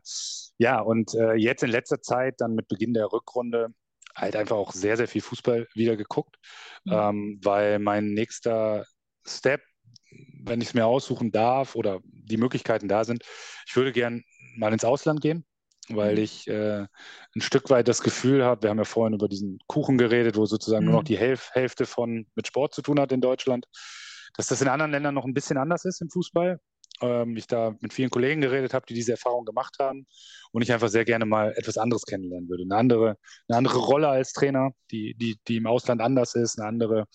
[0.57, 3.73] ja, und äh, jetzt in letzter Zeit, dann mit Beginn der Rückrunde,
[4.15, 6.37] halt einfach auch sehr, sehr viel Fußball wieder geguckt,
[6.85, 6.93] mhm.
[6.93, 8.85] ähm, weil mein nächster
[9.25, 9.61] Step,
[10.43, 13.23] wenn ich es mir aussuchen darf oder die Möglichkeiten da sind,
[13.67, 14.23] ich würde gern
[14.55, 15.45] mal ins Ausland gehen,
[15.89, 16.21] weil mhm.
[16.21, 16.85] ich äh,
[17.35, 20.45] ein Stück weit das Gefühl habe, wir haben ja vorhin über diesen Kuchen geredet, wo
[20.45, 20.91] sozusagen mhm.
[20.91, 21.07] nur noch mhm.
[21.07, 23.65] die Hälf Hälfte von mit Sport zu tun hat in Deutschland
[24.35, 26.59] dass das in anderen Ländern noch ein bisschen anders ist im Fußball.
[27.01, 30.05] Ähm, ich da mit vielen Kollegen geredet habe, die diese Erfahrung gemacht haben
[30.51, 32.63] und ich einfach sehr gerne mal etwas anderes kennenlernen würde.
[32.63, 33.17] Eine andere,
[33.47, 37.05] eine andere Rolle als Trainer, die, die, die im Ausland anders ist, eine andere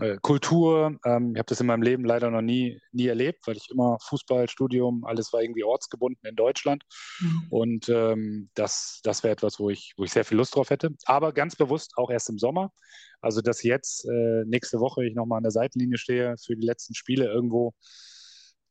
[0.00, 0.98] äh, Kultur.
[1.04, 3.98] Ähm, ich habe das in meinem Leben leider noch nie, nie erlebt, weil ich immer
[4.02, 6.84] Fußball, Studium, alles war irgendwie ortsgebunden in Deutschland.
[7.20, 7.46] Mhm.
[7.50, 10.90] Und ähm, das, das wäre etwas, wo ich, wo ich sehr viel Lust drauf hätte.
[11.04, 12.72] Aber ganz bewusst auch erst im Sommer.
[13.20, 16.94] Also, dass jetzt äh, nächste Woche ich nochmal an der Seitenlinie stehe für die letzten
[16.94, 17.74] Spiele irgendwo.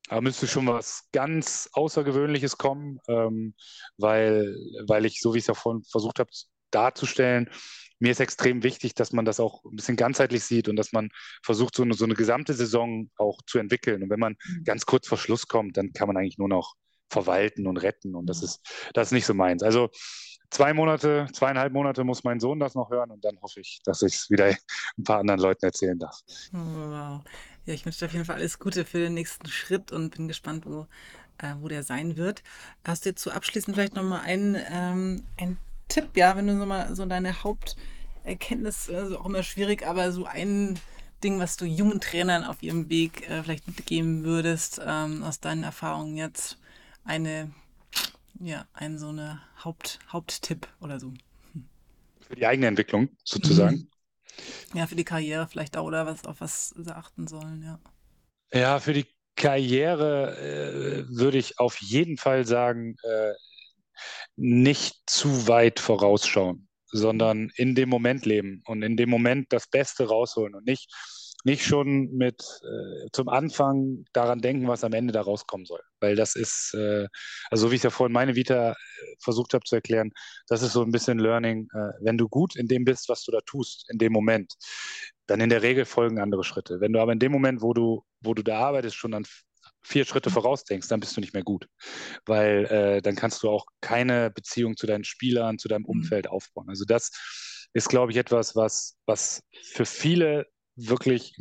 [0.09, 3.55] Da müsste schon was ganz Außergewöhnliches kommen, ähm,
[3.97, 4.55] weil,
[4.87, 6.29] weil ich, so wie ich es ja vorhin versucht habe
[6.71, 7.49] darzustellen,
[7.99, 11.09] mir ist extrem wichtig, dass man das auch ein bisschen ganzheitlich sieht und dass man
[11.43, 14.03] versucht, so eine, so eine gesamte Saison auch zu entwickeln.
[14.03, 14.63] Und wenn man mhm.
[14.63, 16.75] ganz kurz vor Schluss kommt, dann kann man eigentlich nur noch
[17.09, 18.15] verwalten und retten.
[18.15, 18.61] Und das ist,
[18.93, 19.63] das ist nicht so meins.
[19.63, 19.89] Also
[20.49, 24.01] zwei Monate, zweieinhalb Monate muss mein Sohn das noch hören und dann hoffe ich, dass
[24.01, 26.19] ich es wieder ein paar anderen Leuten erzählen darf.
[26.53, 27.21] Oh, wow.
[27.65, 30.27] Ja, ich wünsche dir auf jeden Fall alles Gute für den nächsten Schritt und bin
[30.27, 30.87] gespannt, wo,
[31.37, 32.43] äh, wo der sein wird.
[32.85, 35.57] Hast du jetzt so abschließend vielleicht nochmal einen, ähm, einen
[35.87, 40.25] Tipp, ja, wenn du so mal so deine Haupterkenntnis, also auch immer schwierig, aber so
[40.25, 40.79] ein
[41.23, 45.63] Ding, was du jungen Trainern auf ihrem Weg äh, vielleicht mitgeben würdest, ähm, aus deinen
[45.63, 46.57] Erfahrungen jetzt,
[47.05, 47.51] eine,
[48.39, 51.13] ja, ein so eine Haupt, Haupttipp oder so.
[52.27, 53.89] Für die eigene Entwicklung sozusagen.
[54.73, 57.79] Ja, für die Karriere vielleicht auch, oder was, auf was sie achten sollen, ja.
[58.53, 60.37] Ja, für die Karriere
[61.07, 63.33] äh, würde ich auf jeden Fall sagen, äh,
[64.35, 70.07] nicht zu weit vorausschauen, sondern in dem Moment leben und in dem Moment das Beste
[70.07, 70.93] rausholen und nicht,
[71.43, 75.81] nicht schon mit äh, zum Anfang daran denken, was am Ende da rauskommen soll.
[75.99, 77.07] Weil das ist, äh,
[77.49, 78.75] also wie ich ja vorhin meine Vita äh,
[79.19, 80.11] versucht habe zu erklären,
[80.47, 81.67] das ist so ein bisschen Learning.
[81.73, 84.55] Äh, wenn du gut in dem bist, was du da tust, in dem Moment,
[85.27, 86.79] dann in der Regel folgen andere Schritte.
[86.79, 89.25] Wenn du aber in dem Moment, wo du, wo du da arbeitest, schon an
[89.87, 91.67] vier Schritte vorausdenkst, dann bist du nicht mehr gut.
[92.25, 96.01] Weil äh, dann kannst du auch keine Beziehung zu deinen Spielern, zu deinem mhm.
[96.01, 96.69] Umfeld aufbauen.
[96.69, 97.11] Also das
[97.73, 101.35] ist, glaube ich, etwas, was, was für viele wirklich,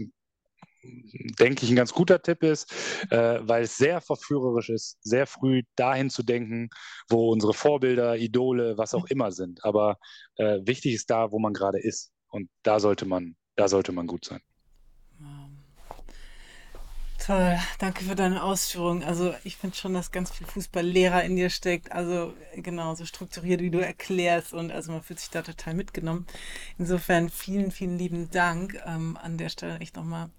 [0.82, 2.72] denke ich, ein ganz guter Tipp ist,
[3.10, 6.70] äh, weil es sehr verführerisch ist, sehr früh dahin zu denken,
[7.08, 9.64] wo unsere Vorbilder, Idole, was auch immer sind.
[9.64, 9.98] Aber
[10.36, 12.12] äh, wichtig ist da, wo man gerade ist.
[12.28, 14.40] Und da sollte man, da sollte man gut sein.
[17.26, 19.02] Toll, danke für deine Ausführungen.
[19.02, 21.90] Also ich finde schon, dass ganz viel Fußballlehrer in dir steckt.
[21.90, 24.52] Also genau, so strukturiert, wie du erklärst.
[24.52, 26.24] Und also man fühlt sich da total mitgenommen.
[26.78, 30.30] Insofern vielen, vielen lieben Dank ähm, an der Stelle echt nochmal,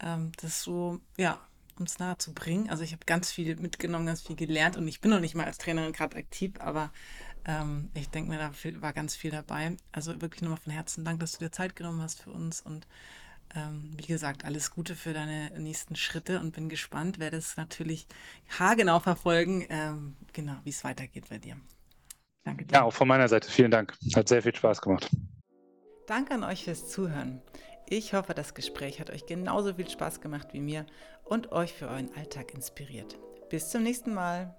[0.00, 1.40] ähm, das so, ja,
[1.78, 2.68] uns nahe zu bringen.
[2.68, 5.46] Also ich habe ganz viel mitgenommen, ganz viel gelernt und ich bin noch nicht mal
[5.46, 6.92] als Trainerin gerade aktiv, aber
[7.46, 9.78] ähm, ich denke mir, da war ganz viel dabei.
[9.92, 12.86] Also wirklich nochmal von Herzen Dank, dass du dir Zeit genommen hast für uns und
[13.54, 18.06] ähm, wie gesagt, alles Gute für deine nächsten Schritte und bin gespannt, werde es natürlich
[18.58, 21.56] haargenau verfolgen, ähm, genau, wie es weitergeht bei dir.
[22.44, 22.74] Danke dir.
[22.74, 23.94] Ja, auch von meiner Seite vielen Dank.
[24.14, 25.10] Hat sehr viel Spaß gemacht.
[26.06, 27.40] Danke an euch fürs Zuhören.
[27.88, 30.86] Ich hoffe, das Gespräch hat euch genauso viel Spaß gemacht wie mir
[31.24, 33.18] und euch für euren Alltag inspiriert.
[33.50, 34.54] Bis zum nächsten Mal.